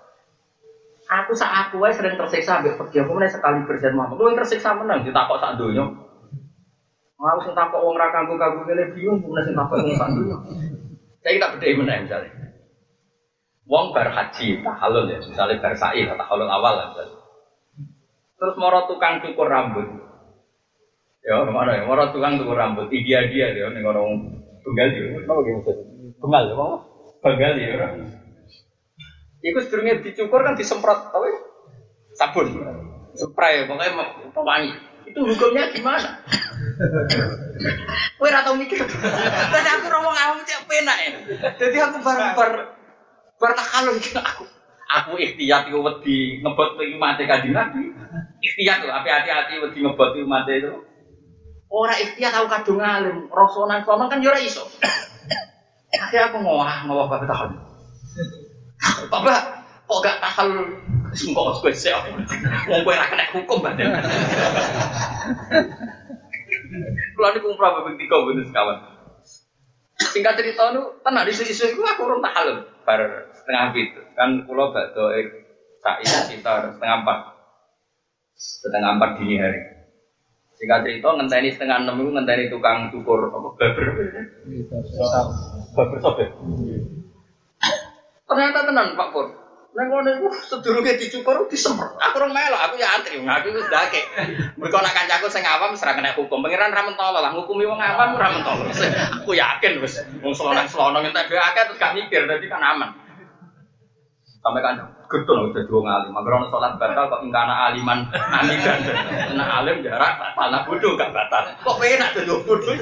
[1.07, 4.19] Aku saat aku sering tersiksa ambek pergi aku mulai sekali berjalan Muhammad.
[4.19, 5.87] Lu tersiksa menang ditakok sak donya.
[7.17, 10.37] Mau sing takok wong ra kanggo kanggo kene bingung mulai sing takok wong sak donya.
[11.23, 12.31] Saya kita beda menang misalnya.
[13.67, 16.87] Wong bar haji tahalul ya, misalnya bar sa'i tahalul awal lah.
[18.37, 19.87] Terus moro tukang cukur rambut.
[21.27, 21.83] Ya, ke mana ya?
[21.83, 25.19] Moro tukang cukur rambut, dia dia ya, nih orang tunggal dia.
[25.19, 25.71] Apa gitu?
[26.23, 26.67] Bengal, apa?
[27.27, 27.91] Bengal ya.
[29.45, 31.39] Iku sedurunge dicukur kan disemprot apa ya?
[32.16, 32.47] Sabun.
[33.16, 34.72] Spray pokoknya pewangi.
[35.07, 36.20] Itu hukumnya gimana?
[38.20, 38.80] Kowe ora tau mikir.
[38.84, 41.11] Tapi aku ngomong awam cek penak ya.
[41.57, 42.37] Jadi aku bar
[43.37, 44.45] bar takalun aku.
[44.87, 47.91] Aku ikhtiyat iku wedi ngebot iki mate kanjeng Nabi.
[48.39, 50.72] Ikhtiyat lho, hati-hati wedi ngebot iki mate itu.
[51.66, 54.62] Ora ikhtiyat aku kadung alim, rasonan sono kan yo ora iso.
[55.91, 57.51] Akhirnya aku ngowah, ngowah bapak tahun.
[59.07, 59.41] Bapak,
[59.87, 60.49] kok gak tahal
[61.15, 61.93] sungkok gue sih?
[62.69, 64.03] Mau gue kena hukum badan.
[67.17, 68.79] Ini kumpulan bapak tiga bener sekawan.
[69.97, 73.01] Singkat cerita itu, tenang di sisi itu aku urung tahal bar
[73.33, 74.01] setengah itu.
[74.13, 75.09] Kan pulau bakdo
[75.81, 77.19] sa'i sekitar setengah empat.
[78.37, 79.61] setengah empat dini hari.
[80.61, 83.85] Singkat cerita ngenteni setengah enam itu ngenteni tukang cukur apa baber.
[85.73, 86.29] Baber sobek.
[88.27, 89.27] Ternyata tenan Pak Pur.
[89.77, 92.01] Neng kono iku sedurunge dicukur disemprot.
[92.01, 93.20] Aku rong melok, aku ya antri.
[93.20, 94.01] Aku wis dake.
[94.57, 96.41] Mergo nak kancaku sing awam ra kena hukum.
[96.41, 98.64] Pangeran ra mentolo lah ngukumi wong awam ora mentolo.
[99.20, 102.89] Aku yakin wis wong selonang-selonang entek dhewe akeh terus gak mikir dadi kan aman.
[104.41, 104.81] Sampai kan
[105.12, 106.09] getun udah dua ngalim.
[106.09, 108.81] Mager salat batal kok ingkana aliman anidan.
[109.37, 111.53] Nah alim jarak batal nah bodoh gak batal.
[111.53, 112.72] Kok penak tuh bodoh.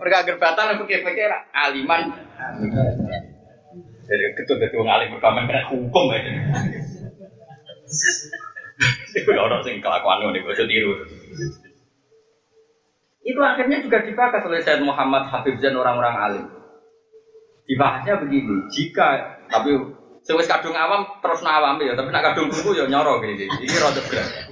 [0.00, 2.08] Mereka agar batal aku pikir-pikir aliman
[4.10, 6.30] jadi ketut dari wong alim pertama kena hukum aja.
[9.14, 10.92] Itu orang sing kelakuan nih, gue tiru.
[13.22, 16.46] Itu akhirnya juga dibahas oleh Said Muhammad Habib Zain orang-orang alim.
[17.70, 19.78] Dibahasnya begini, jika tapi
[20.26, 23.46] sewes kadung awam terus nawam ya, tapi nak kadung buku ya nyoro gini.
[23.46, 24.49] Ini rada berat.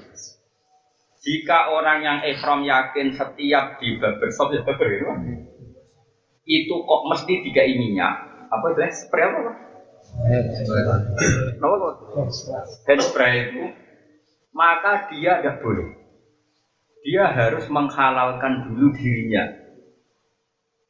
[1.19, 5.07] Jika orang yang ikhram yakin setiap di barbershop ya barber itu,
[6.47, 8.15] itu kok mesti tiga minyak,
[8.49, 9.41] apa itu spray apa?
[11.59, 11.93] Apa kok?
[12.87, 13.63] Hand spray itu
[14.59, 15.95] maka dia tidak boleh.
[17.07, 19.47] Dia harus menghalalkan dulu dirinya.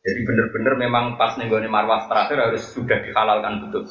[0.01, 3.85] Jadi benar-benar memang pas nenggone marwah terakhir harus sudah dihalalkan betul.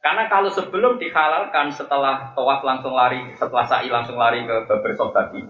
[0.00, 5.42] Karena kalau sebelum dihalalkan setelah tawaf langsung lari, setelah sa'i langsung lari ke barbershop tadi,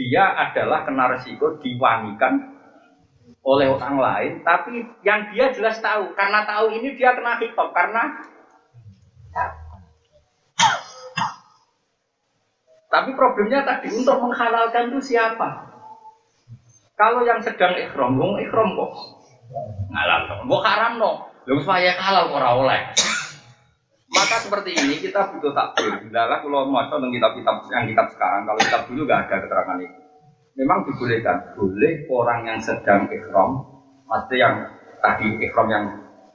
[0.00, 2.56] dia adalah kena resiko diwangikan
[3.44, 8.08] oleh orang lain, tapi yang dia jelas tahu, karena tahu ini dia kena hitop, karena
[12.88, 15.68] tapi problemnya tadi untuk menghalalkan itu siapa?
[16.96, 18.92] Kalau yang sedang ikhram, wong ikhram kok
[19.92, 22.80] ngalal, kok haram no, lu supaya halal ora oleh.
[24.20, 25.96] Maka seperti ini kita butuh takbir.
[26.04, 30.00] Bila kalau mau tentang kitab-kitab yang kitab sekarang, kalau kitab dulu nggak ada keterangan itu
[30.60, 31.56] memang dibolehkan.
[31.56, 33.64] Boleh orang yang sedang ikhram,
[34.04, 34.54] maksudnya yang
[35.00, 35.84] tadi ikhram yang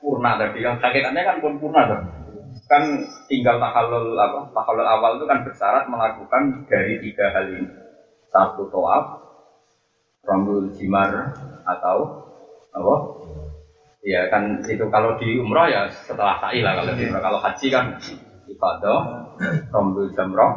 [0.02, 2.02] purna tadi, yang hakikatnya kan pun purna tuh.
[2.66, 2.84] Kan
[3.30, 4.50] tinggal tahalul apa?
[4.50, 7.70] Tahalul awal itu kan bersyarat melakukan dari tiga hal ini.
[8.34, 9.22] Satu toab,
[10.26, 11.98] rambul jimar atau
[12.74, 12.96] apa?
[14.06, 17.26] Ya kan itu kalau di umroh ya setelah sa'i lah kalau di umroh.
[17.26, 17.86] Kalau haji kan
[18.46, 19.00] ibadah,
[19.74, 20.52] rambul jamroh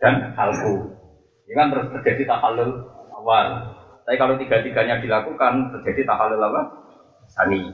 [0.00, 0.88] dan halku.
[1.44, 2.80] Ini kan terus terjadi tahalul
[3.20, 3.76] awal.
[4.08, 6.60] Tapi kalau tiga-tiganya dilakukan terjadi tahalul apa?
[7.28, 7.68] Sani.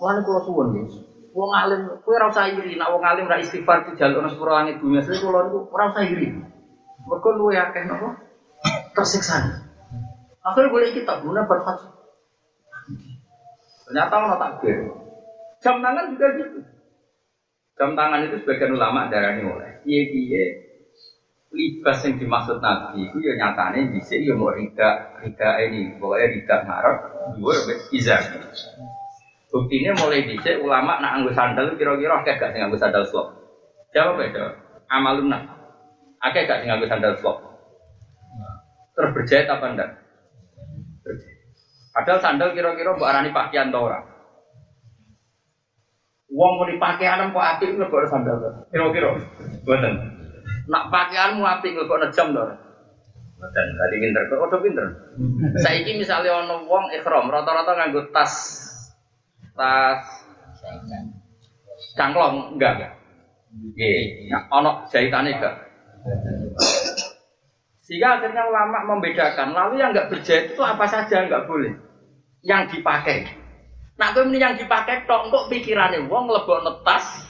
[0.00, 0.88] Wah, kalau suwon nih.
[1.36, 2.80] Wong alim, kue rasa iri.
[2.80, 5.04] Nak wong alim ra istighfar di jalur sepuluh langit bumi.
[5.04, 6.32] Jadi kalau itu rasa iri.
[7.04, 8.08] Mereka lu ya kayak nopo
[8.96, 9.60] tersiksa.
[10.40, 11.99] Akhirnya boleh kita guna berfat.
[13.90, 14.78] Ternyata orang takbir.
[15.58, 16.58] Jam tangan juga gitu.
[17.74, 19.70] Jam tangan itu sebagian ulama darah ini oleh.
[19.82, 20.44] Iya iya
[21.50, 25.98] libas yang dimaksud Nabi itu ya nyatanya bisa ya mau rida rida ini.
[25.98, 26.96] Pokoknya rida ngarep
[27.34, 27.54] dua
[27.90, 28.22] izar
[29.50, 33.34] buktinya mulai bisa ulama nak anggus sandal kira-kira akeh gak sing anggus sandal slop
[33.90, 34.54] jawab ya jawab
[34.86, 35.42] amalun nak.
[36.22, 37.42] Akeh gak sing anggus sandal slop
[38.94, 39.90] terus berjahit apa enggak
[41.90, 44.00] padahal sandal kira-kira buat arani pakaian tau ora
[46.30, 48.38] Wong mau dipakai anak kok api itu lebih sandal
[48.70, 49.18] kira-kira
[49.66, 50.20] buatan
[50.70, 52.44] Nak pakaianmu api kok nejam to.
[53.40, 54.86] Dan tadi pinter, kok udah pinter.
[55.64, 58.32] Saiki misalnya ono wong ikhram rata-rata nganggo tas
[59.56, 60.04] tas
[61.96, 62.92] cangklong enggak enggak.
[63.50, 65.54] Nggih, nah, ono jahitane enggak.
[67.90, 71.74] Sehingga akhirnya ulama membedakan, lalu yang enggak berjahit itu apa saja enggak boleh.
[72.46, 73.26] Yang dipakai.
[73.98, 77.26] Nah, itu yang dipakai tok kok pikirannya wong lebok tas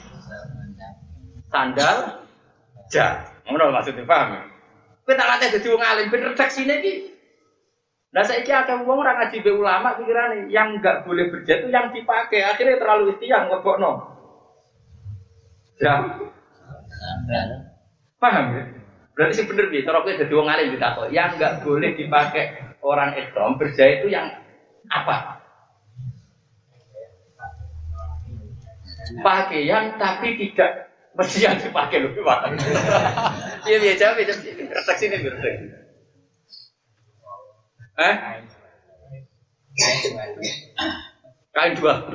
[1.49, 2.29] sandal
[2.93, 3.25] jah.
[3.49, 4.37] Ngono maksudnya paham.
[5.01, 6.93] Kowe tak latih dadi wong alim ben redaksine iki.
[8.13, 12.45] Lah saiki akeh wong ora ngaji be ulama pikirane yang enggak boleh berjatuh yang dipakai
[12.45, 14.13] akhirnya terlalu istiang ngebokno.
[15.81, 16.21] Ya.
[18.21, 18.80] Paham ya?
[19.11, 23.15] Berarti sih bener nih, cara kowe dadi wong alim ditakok, yang enggak boleh dipakai orang
[23.19, 24.31] ikram berjaya itu yang
[24.87, 25.43] apa?
[29.21, 32.55] Pakaian tapi tidak Mesti yang dipakai lebih mahal.
[33.67, 34.33] Iya biasa biasa.
[34.47, 35.49] Retak sini berarti.
[37.99, 38.15] Eh?
[41.51, 42.07] Kain dua.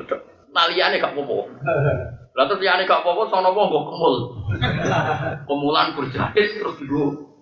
[0.56, 1.52] Taliannya gak popo.
[2.36, 4.14] Lalu taliannya gak popo, sono mau gue kemul.
[5.48, 7.32] Kemulan berjahit terus dulu.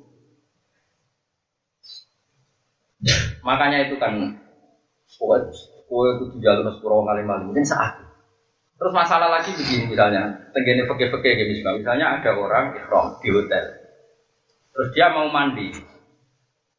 [3.43, 4.15] Makanya itu kan,
[5.19, 7.51] kue itu jalur sepuluh kali malam.
[7.51, 8.05] Mungkin saat
[8.75, 13.65] Terus masalah lagi begini misalnya, tenggene peke-peke kayak misalnya, misalnya ada orang ikhram di hotel,
[14.75, 15.71] terus dia mau mandi,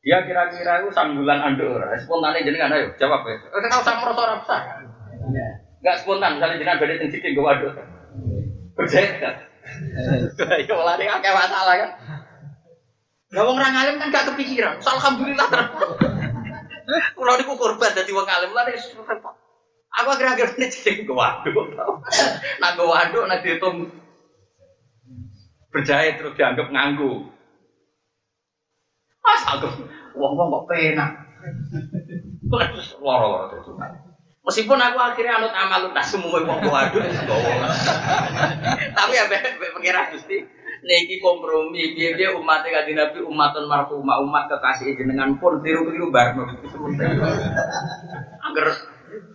[0.04, 3.40] dia kira-kira itu sambulan andor, spontan jenengan ayo jawab ya.
[3.48, 4.62] Kita tahu sama orang besar,
[5.80, 7.72] nggak spontan, misalnya jenengan beda tinggi gue waduh,
[9.24, 9.36] kan?
[10.68, 11.92] Ya malah ini kayak masalah kan.
[13.34, 14.80] Gak wong orang alim kan gak kepikiran.
[14.80, 15.70] So, alhamdulillah terus.
[17.18, 19.36] Kalau niku korban dadi wong alim lah repot.
[19.96, 21.72] Aku akhir-akhir ini jadi waduk.
[22.62, 23.90] Nah gue waduk, nah dihitung
[25.72, 27.32] berjaya terus dianggap nganggu.
[29.24, 29.68] Mas aku,
[30.20, 31.12] wong-wong kok penak.
[33.00, 33.72] Loro-loro itu.
[34.46, 37.02] Meskipun aku akhirnya anut amal lunas semua wong waduk,
[38.94, 39.26] tapi ya
[39.74, 40.38] pengira gusti.
[40.86, 46.78] Niki kompromi, biar dia umatnya kaji nabi umatun marhumah umat kekasih jenengan pun tiru-tiru begitu.
[48.46, 48.70] Angger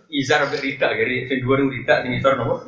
[0.07, 2.63] izar sampai rida, jadi sing ribu rida, sing izar nopo.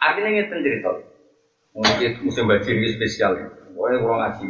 [0.00, 0.88] Artinya ngeten cerita.
[1.76, 3.48] Mungkin musim banjir ini spesial ya.
[3.68, 4.46] Pokoknya kurang ngaji.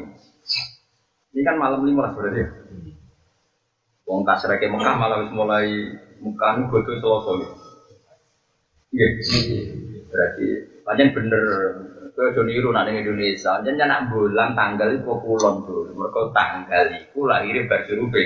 [1.34, 2.48] Ini kan malam lima berarti ya.
[4.04, 5.66] Wong kasreke Mekah malah wis mulai
[6.20, 7.32] Mekah nu bodo Selasa.
[8.94, 9.06] Iya.
[10.12, 10.44] Berarti
[10.84, 11.42] pancen bener
[12.14, 15.90] Kowe aja niru nak Indonesia, jan nak bulan tanggal iku kulon tuh.
[15.98, 18.22] Mergo tanggal iku lahire bar surupe.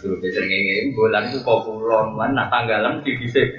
[0.00, 3.52] Surupe srengenge bulan iku kok kulon, lan nak tanggalan di dhisik.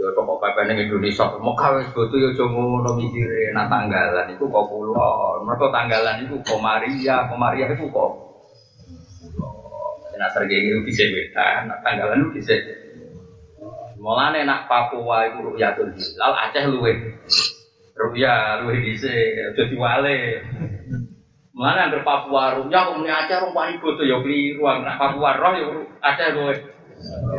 [0.00, 4.48] Yo kok pepe ning Indonesia, Mekah wis bodo yo aja ngono mikire nak tanggalan iku
[4.48, 5.44] kok kulon.
[5.44, 7.36] Mergo tanggalan iku kok Maria, kok
[7.76, 8.12] iku kok
[10.20, 12.60] Nah, srengenge dhisik wetan, nak tanggalan iku dhisik
[14.00, 16.92] Mulane nak Papua itu ruyatul hilal, Aceh luwe.
[17.92, 20.40] Ruya luwe dhisik, aja diwale.
[21.52, 25.52] Mulane anggere Papua ruya kok muni Aceh rong paling bodo ya kliru, nak Papua roh
[25.52, 25.68] ya
[26.00, 26.56] Aceh luwe.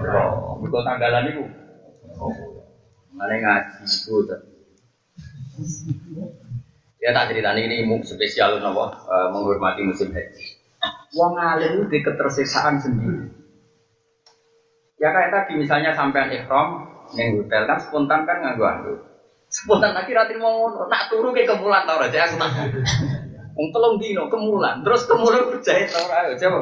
[0.05, 1.45] Roh, mergo tanggalan iku.
[3.11, 4.23] Mulane ngaji iku
[7.01, 8.87] Ya tak cerita ini spesial nopo
[9.33, 10.45] menghormati musim haji.
[11.17, 13.27] Wong alim di ketersiksaan sendiri.
[15.01, 16.87] Ya kayak tadi misalnya sampean ikhram
[17.17, 18.93] neng hotel kan spontan kan nganggo ando.
[19.51, 22.71] Spontan lagi rati mau ngono, nak turu ke kemulan tau aja aku tak.
[23.51, 26.59] Wong telung dino kemulan, terus kemulan berjahit tau ora coba.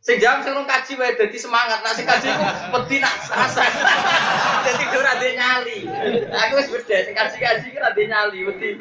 [0.00, 3.68] Sing jam sing kaji wae dadi semangat, nak sing kaji ku wedi nak rasa.
[4.64, 5.78] Dadi ora ade nyali.
[6.24, 8.80] Aku wis beda sing kaji-kaji ki ora nyali wedi.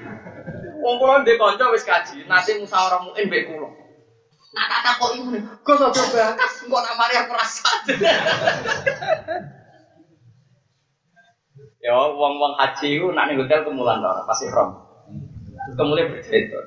[0.80, 3.68] Wong kula ndek kanca wis kaji, nate musyawarah muin mbek kula.
[4.56, 7.70] Nah tak takok iku nih, gue coba bakas, kok nak mari aku rasa.
[11.86, 14.80] ya wong-wong haji itu nak ning hotel kemulan tau pasti rom.
[15.76, 16.64] Kemudian bercerita.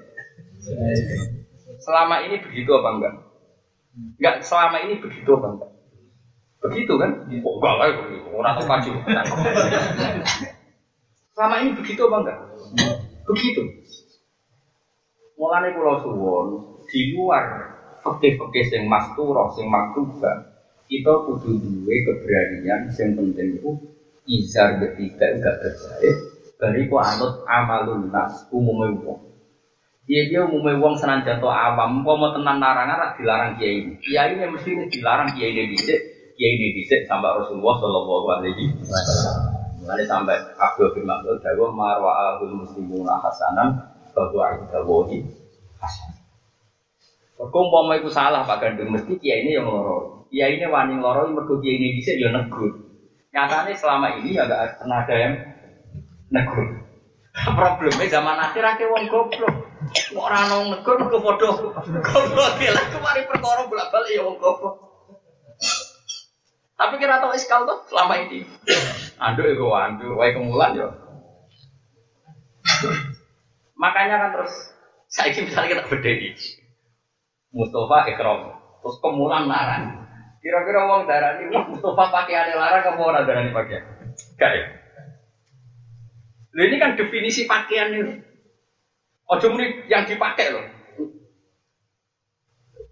[1.83, 3.32] Selama ini begitu apa enggak?
[3.93, 5.71] Enggak, selama ini begitu enggak?
[6.65, 7.11] Begitu kan?
[7.45, 7.87] Oh, enggak lah,
[8.33, 8.91] orang tahu kaji.
[11.37, 12.39] Selama ini begitu apa enggak?
[13.29, 13.63] Begitu.
[15.37, 16.49] Mulane pulau suwon
[16.87, 17.45] di luar
[18.05, 20.45] fakih-fakih sing masturah sing maktuba
[20.87, 23.71] kita kudu duwe keberanian sing penting itu
[24.29, 26.17] izar ketiga enggak terjahit
[26.61, 29.32] dari anut amalun nas umumnya wong
[30.03, 33.93] dia dia umumnya wong senang jatuh awam kok mau tenan larangan rak dilarang kiai ini
[34.03, 36.01] kiai ini mesti dilarang kiai ini dicek
[36.35, 42.11] kiai ini dicek sampai Rasulullah Shallallahu Alaihi Wasallam Mulai sampai Abdul bin Mas'ud Dawa marwa
[42.15, 43.83] ahul muslimuna hasanan
[44.15, 45.27] bahwa indawahi
[45.83, 46.13] hasan
[47.35, 50.31] Kok umpama iku salah Pak Gandung mesti kiai ini yang loro.
[50.31, 52.71] Kiai ini wani loro mergo kiai ini dhisik ya negur.
[53.35, 55.35] Nyatanya selama ini ya gak pernah ada yang
[56.31, 56.87] negur.
[57.59, 59.55] Problemnya zaman akhir akhir wong goblok.
[59.93, 61.49] Kok ora ono negur mergo padha
[62.05, 64.77] goblok ya lah kemari perkara bolak-balik ya wong goblok.
[66.77, 68.45] Tapi kira tau iskal tuh selama ini.
[69.17, 70.89] Anduk ya gue anduk, wae kemulan ya.
[73.79, 74.55] Makanya kan terus
[75.07, 76.35] saya misalnya kita berdiri.
[77.53, 78.51] Mustafa ikram.
[78.83, 80.03] Terus kemulan larang.
[80.43, 83.79] Kira-kira uang darah ini, Mustafa pakai ada larang, kamu orang darah ini pakai.
[84.35, 84.82] Gak ya?
[86.53, 88.13] Loh, ini kan definisi pakaian ini.
[89.33, 90.65] Ojo muni yang dipakai loh.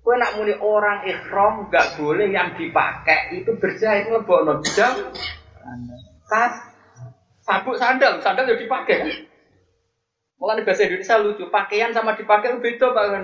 [0.01, 5.13] Kue nak muni orang ikhram gak boleh yang dipakai itu berjahit lebok no jam
[6.25, 6.57] tas
[7.45, 9.29] sabuk sandal sandal ya dipakai.
[10.41, 13.23] Mulai bahasa Indonesia lucu pakaian sama dipakai beda pak kan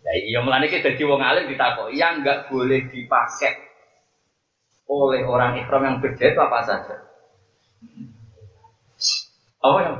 [0.00, 3.70] Ya iya melane kita jadi wong alim ditakok yang nggak boleh dipakai
[4.90, 6.96] oleh orang ikhram yang berjahit apa saja.
[9.60, 9.96] Apa yang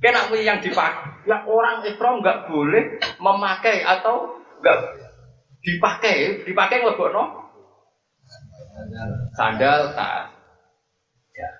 [0.00, 4.76] Kena yang dipakai, yang orang ikhram nggak boleh memakai atau nggak
[5.60, 7.40] Dipakai, dipakai ngelebokno
[9.36, 10.32] sandal tas.
[11.36, 11.50] Ya.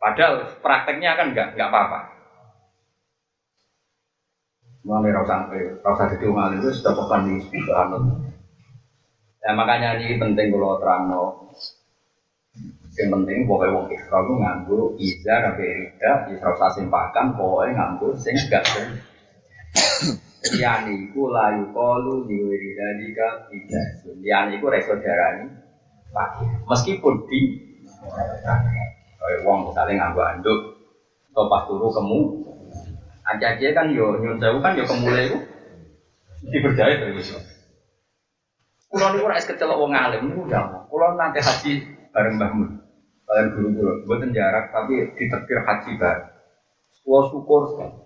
[0.00, 2.00] Padahal prakteknya kan nggak nggak apa-apa.
[4.82, 5.46] Mulai rasa
[5.84, 7.86] rasa jadi umat itu sudah pekan di sebuah
[9.42, 11.50] Ya makanya ini penting kalau terang no.
[12.92, 18.12] Yang penting pokoknya wong ikhra itu nganggo iza sampai rida, ya rasa simpakan pokoknya nganggo
[18.20, 18.64] sing gak
[20.60, 24.04] Yani iku layu kolu diwiri dalika tidak.
[24.20, 25.48] Yani iku reso darani
[26.12, 26.44] pakai.
[26.68, 27.56] Meskipun di
[29.46, 30.60] wong misalnya nganggo anduk
[31.32, 32.20] atau pas turu kemu
[33.24, 35.38] aja-aja kan yo nyun sewu kan yo kemulai itu
[36.50, 37.38] dipercaya terus.
[38.90, 41.72] Kulo niku ora es kecelok wong alim niku nanti haji
[42.12, 42.81] bareng Mbah Mun.
[43.32, 46.28] Kalian guru kulo, mboten jarak tapi ditetir haji bareng.
[47.00, 47.96] Kulo syukur sekali.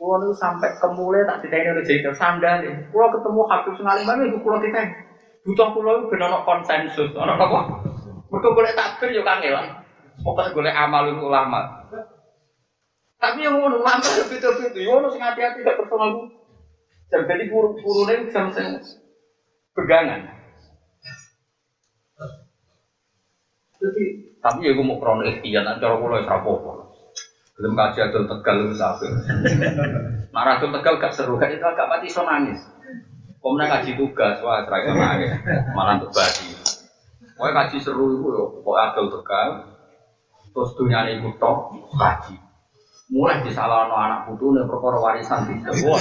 [0.00, 2.64] Kulo niku sampai kemulai tak ditanya udah jadi sandal.
[2.88, 4.96] Kulo ketemu Habib sing alim banget iku kulo ditanya.
[5.44, 7.84] Butuh kulo iku ben ono konsensus, ono apa?
[8.32, 9.84] Mergo golek takbir yo kangelan.
[10.24, 11.92] Pokoknya golek amalun ulama.
[13.20, 14.80] Tapi yang ngono ulama yo beda-beda.
[14.80, 16.32] Yo ono sing hati-hati gak personal.
[17.12, 18.48] Jadi guru-gurune bisa
[19.76, 20.41] pegangan.
[23.82, 24.04] Jadi,
[24.38, 26.50] tapi ya gue mau krono ikhtiar, nanti cara kulo ya apa
[27.58, 29.10] Belum kaji adol tegal itu sampai.
[30.34, 32.62] Marah adol tegal gak seru, kan itu agak mati so nangis.
[33.42, 35.34] Komna kaji tugas, wah seragam nangis,
[35.74, 36.54] malah untuk badi.
[37.34, 39.48] Pokoknya kaji seru itu ya, pokoknya adol tegal,
[40.54, 42.38] terus dunia ini tok kaji.
[43.12, 45.74] Mulai disalahkan anak putu nih perkara warisan tidak.
[45.84, 46.00] Wah,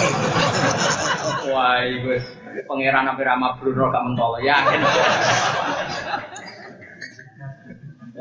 [1.51, 2.07] wah, itu
[2.63, 4.79] pangeran apa rama Bruno gak mentol yakin.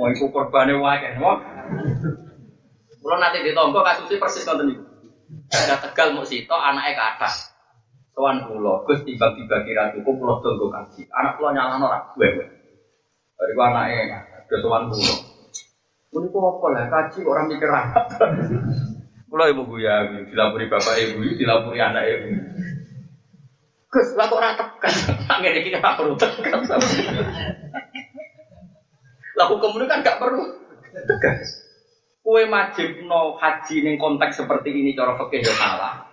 [0.01, 1.37] Wah, itu korbannya wae wah.
[3.01, 4.85] Kalau nanti ditompo kasusnya persis nonton itu.
[5.53, 7.53] Ada tegal mau sito anaknya ke atas.
[8.17, 11.05] Soan pulau, gus tiba-tiba kira cukup pulau tunggu kaji.
[11.13, 12.47] Anak pulau nyala norak, gue gue.
[13.37, 15.17] Dari gua anaknya ke soan pulau.
[16.11, 18.01] Ini kok apa lah kaji orang mikir apa?
[19.29, 22.29] Pulau ibu gue ya, dilapuri bapak ibu, dilapuri anak ibu.
[23.91, 24.95] Gus, lah kok rata kan?
[25.29, 25.79] Angin ini kita
[26.17, 26.73] tegas.
[29.41, 30.45] Lah hukum kan gak perlu
[30.93, 31.65] tegas.
[32.21, 36.05] Kue wajib no haji ning konteks seperti ini cara fikih ya salah.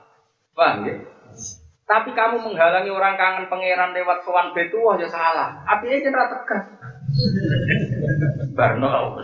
[0.56, 0.96] Paham ya?
[1.84, 5.60] Tapi kamu menghalangi orang kangen pangeran lewat sowan betu wah ya salah.
[5.68, 6.64] Apinya jenera tegas.
[8.56, 9.20] Barno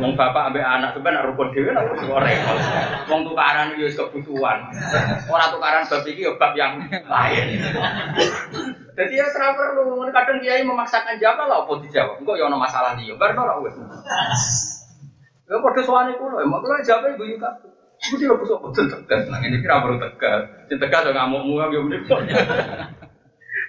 [0.00, 2.56] Wong bapak ambek anak sampean rukun dhewe nek wis repot.
[3.12, 4.58] Wong tukaran yo wis kebutuhan.
[5.28, 7.60] Ora tukaran bab iki yo bab yang lain.
[9.00, 12.20] Jadi ya terang perlu kadang kiai memaksakan jawab lah apa dijawab.
[12.20, 13.16] Engko yo ono masalah liyo.
[13.16, 13.72] Barno ora wis.
[15.48, 17.48] Ya padha sowane kulo, emang kulo jawab ibu yuka.
[18.00, 20.52] Iku dia kok betul tegas, nang ini kira baru tegas.
[20.68, 22.04] Sing tegas yo ngamukmu yo mrene.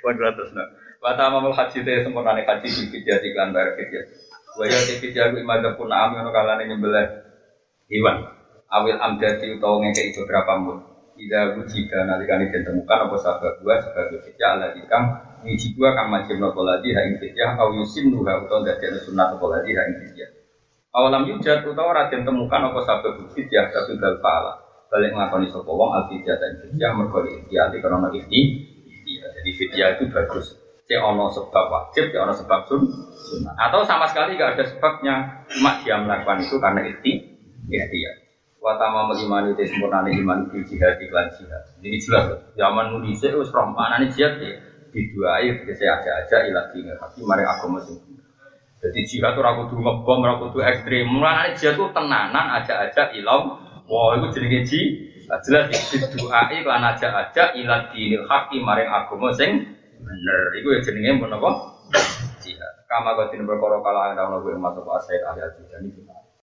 [0.04, 0.68] Waduh terus nak.
[1.00, 4.04] Wata mamal haji teh sempurna nih haji di fidya di klan bayar fidya.
[4.60, 7.08] Waya di fidya gue imadah pun ami ono kalane nyembelih
[7.88, 8.28] hewan.
[8.68, 10.91] Awil amdati utawa ngekei beberapa mut.
[11.20, 15.04] Ida wujida nalikane den temukan apa sabab gua sebagai fidya ala dikam
[15.44, 19.36] wiji gua kang majib nopo ladi ha ing fidya au yusim nuha utawa dadi sunat
[19.36, 19.96] nopo ladi ha ing.
[20.92, 24.60] Awalam yujad utawa ora den temukan apa sabab fidya tapi gal faala.
[24.92, 28.42] Balik nglakoni sapa wong al fidya dan fidya mergo ikhtiar di krono ikhti.
[29.12, 30.62] Jadi fidya itu bagus
[30.92, 32.84] cek ono sebab wajib, cek ono sebab sun.
[33.56, 35.16] Atau sama sekali gak ada sebabnya,
[35.48, 37.12] cuma dia melakukan itu karena ikhti,
[37.72, 38.16] ikhtiar.
[38.62, 41.66] Watama melimani itu sempurna iman di jihad iklan jihad.
[41.82, 44.54] Ini jelas, zaman nulisnya us rompana nih jihad ya.
[44.94, 47.96] Di dua ayat saya aja aja ilah tinggal tapi mari aku masih
[48.82, 51.10] jadi jihad aku tuh ngebom, aku tuh ekstrim.
[51.10, 53.58] Mulai jihad tuh tenanan aja-aja ilau.
[53.90, 54.82] Wah itu jadi ji.
[55.26, 61.22] Jelas di doa iklan aja-aja ilah dinil haki maring agama sing bener itu ya jenenge
[61.22, 61.50] pun apa
[62.42, 65.54] jihad kama tidak berkorok kalah ada orang gue masuk asal ahli al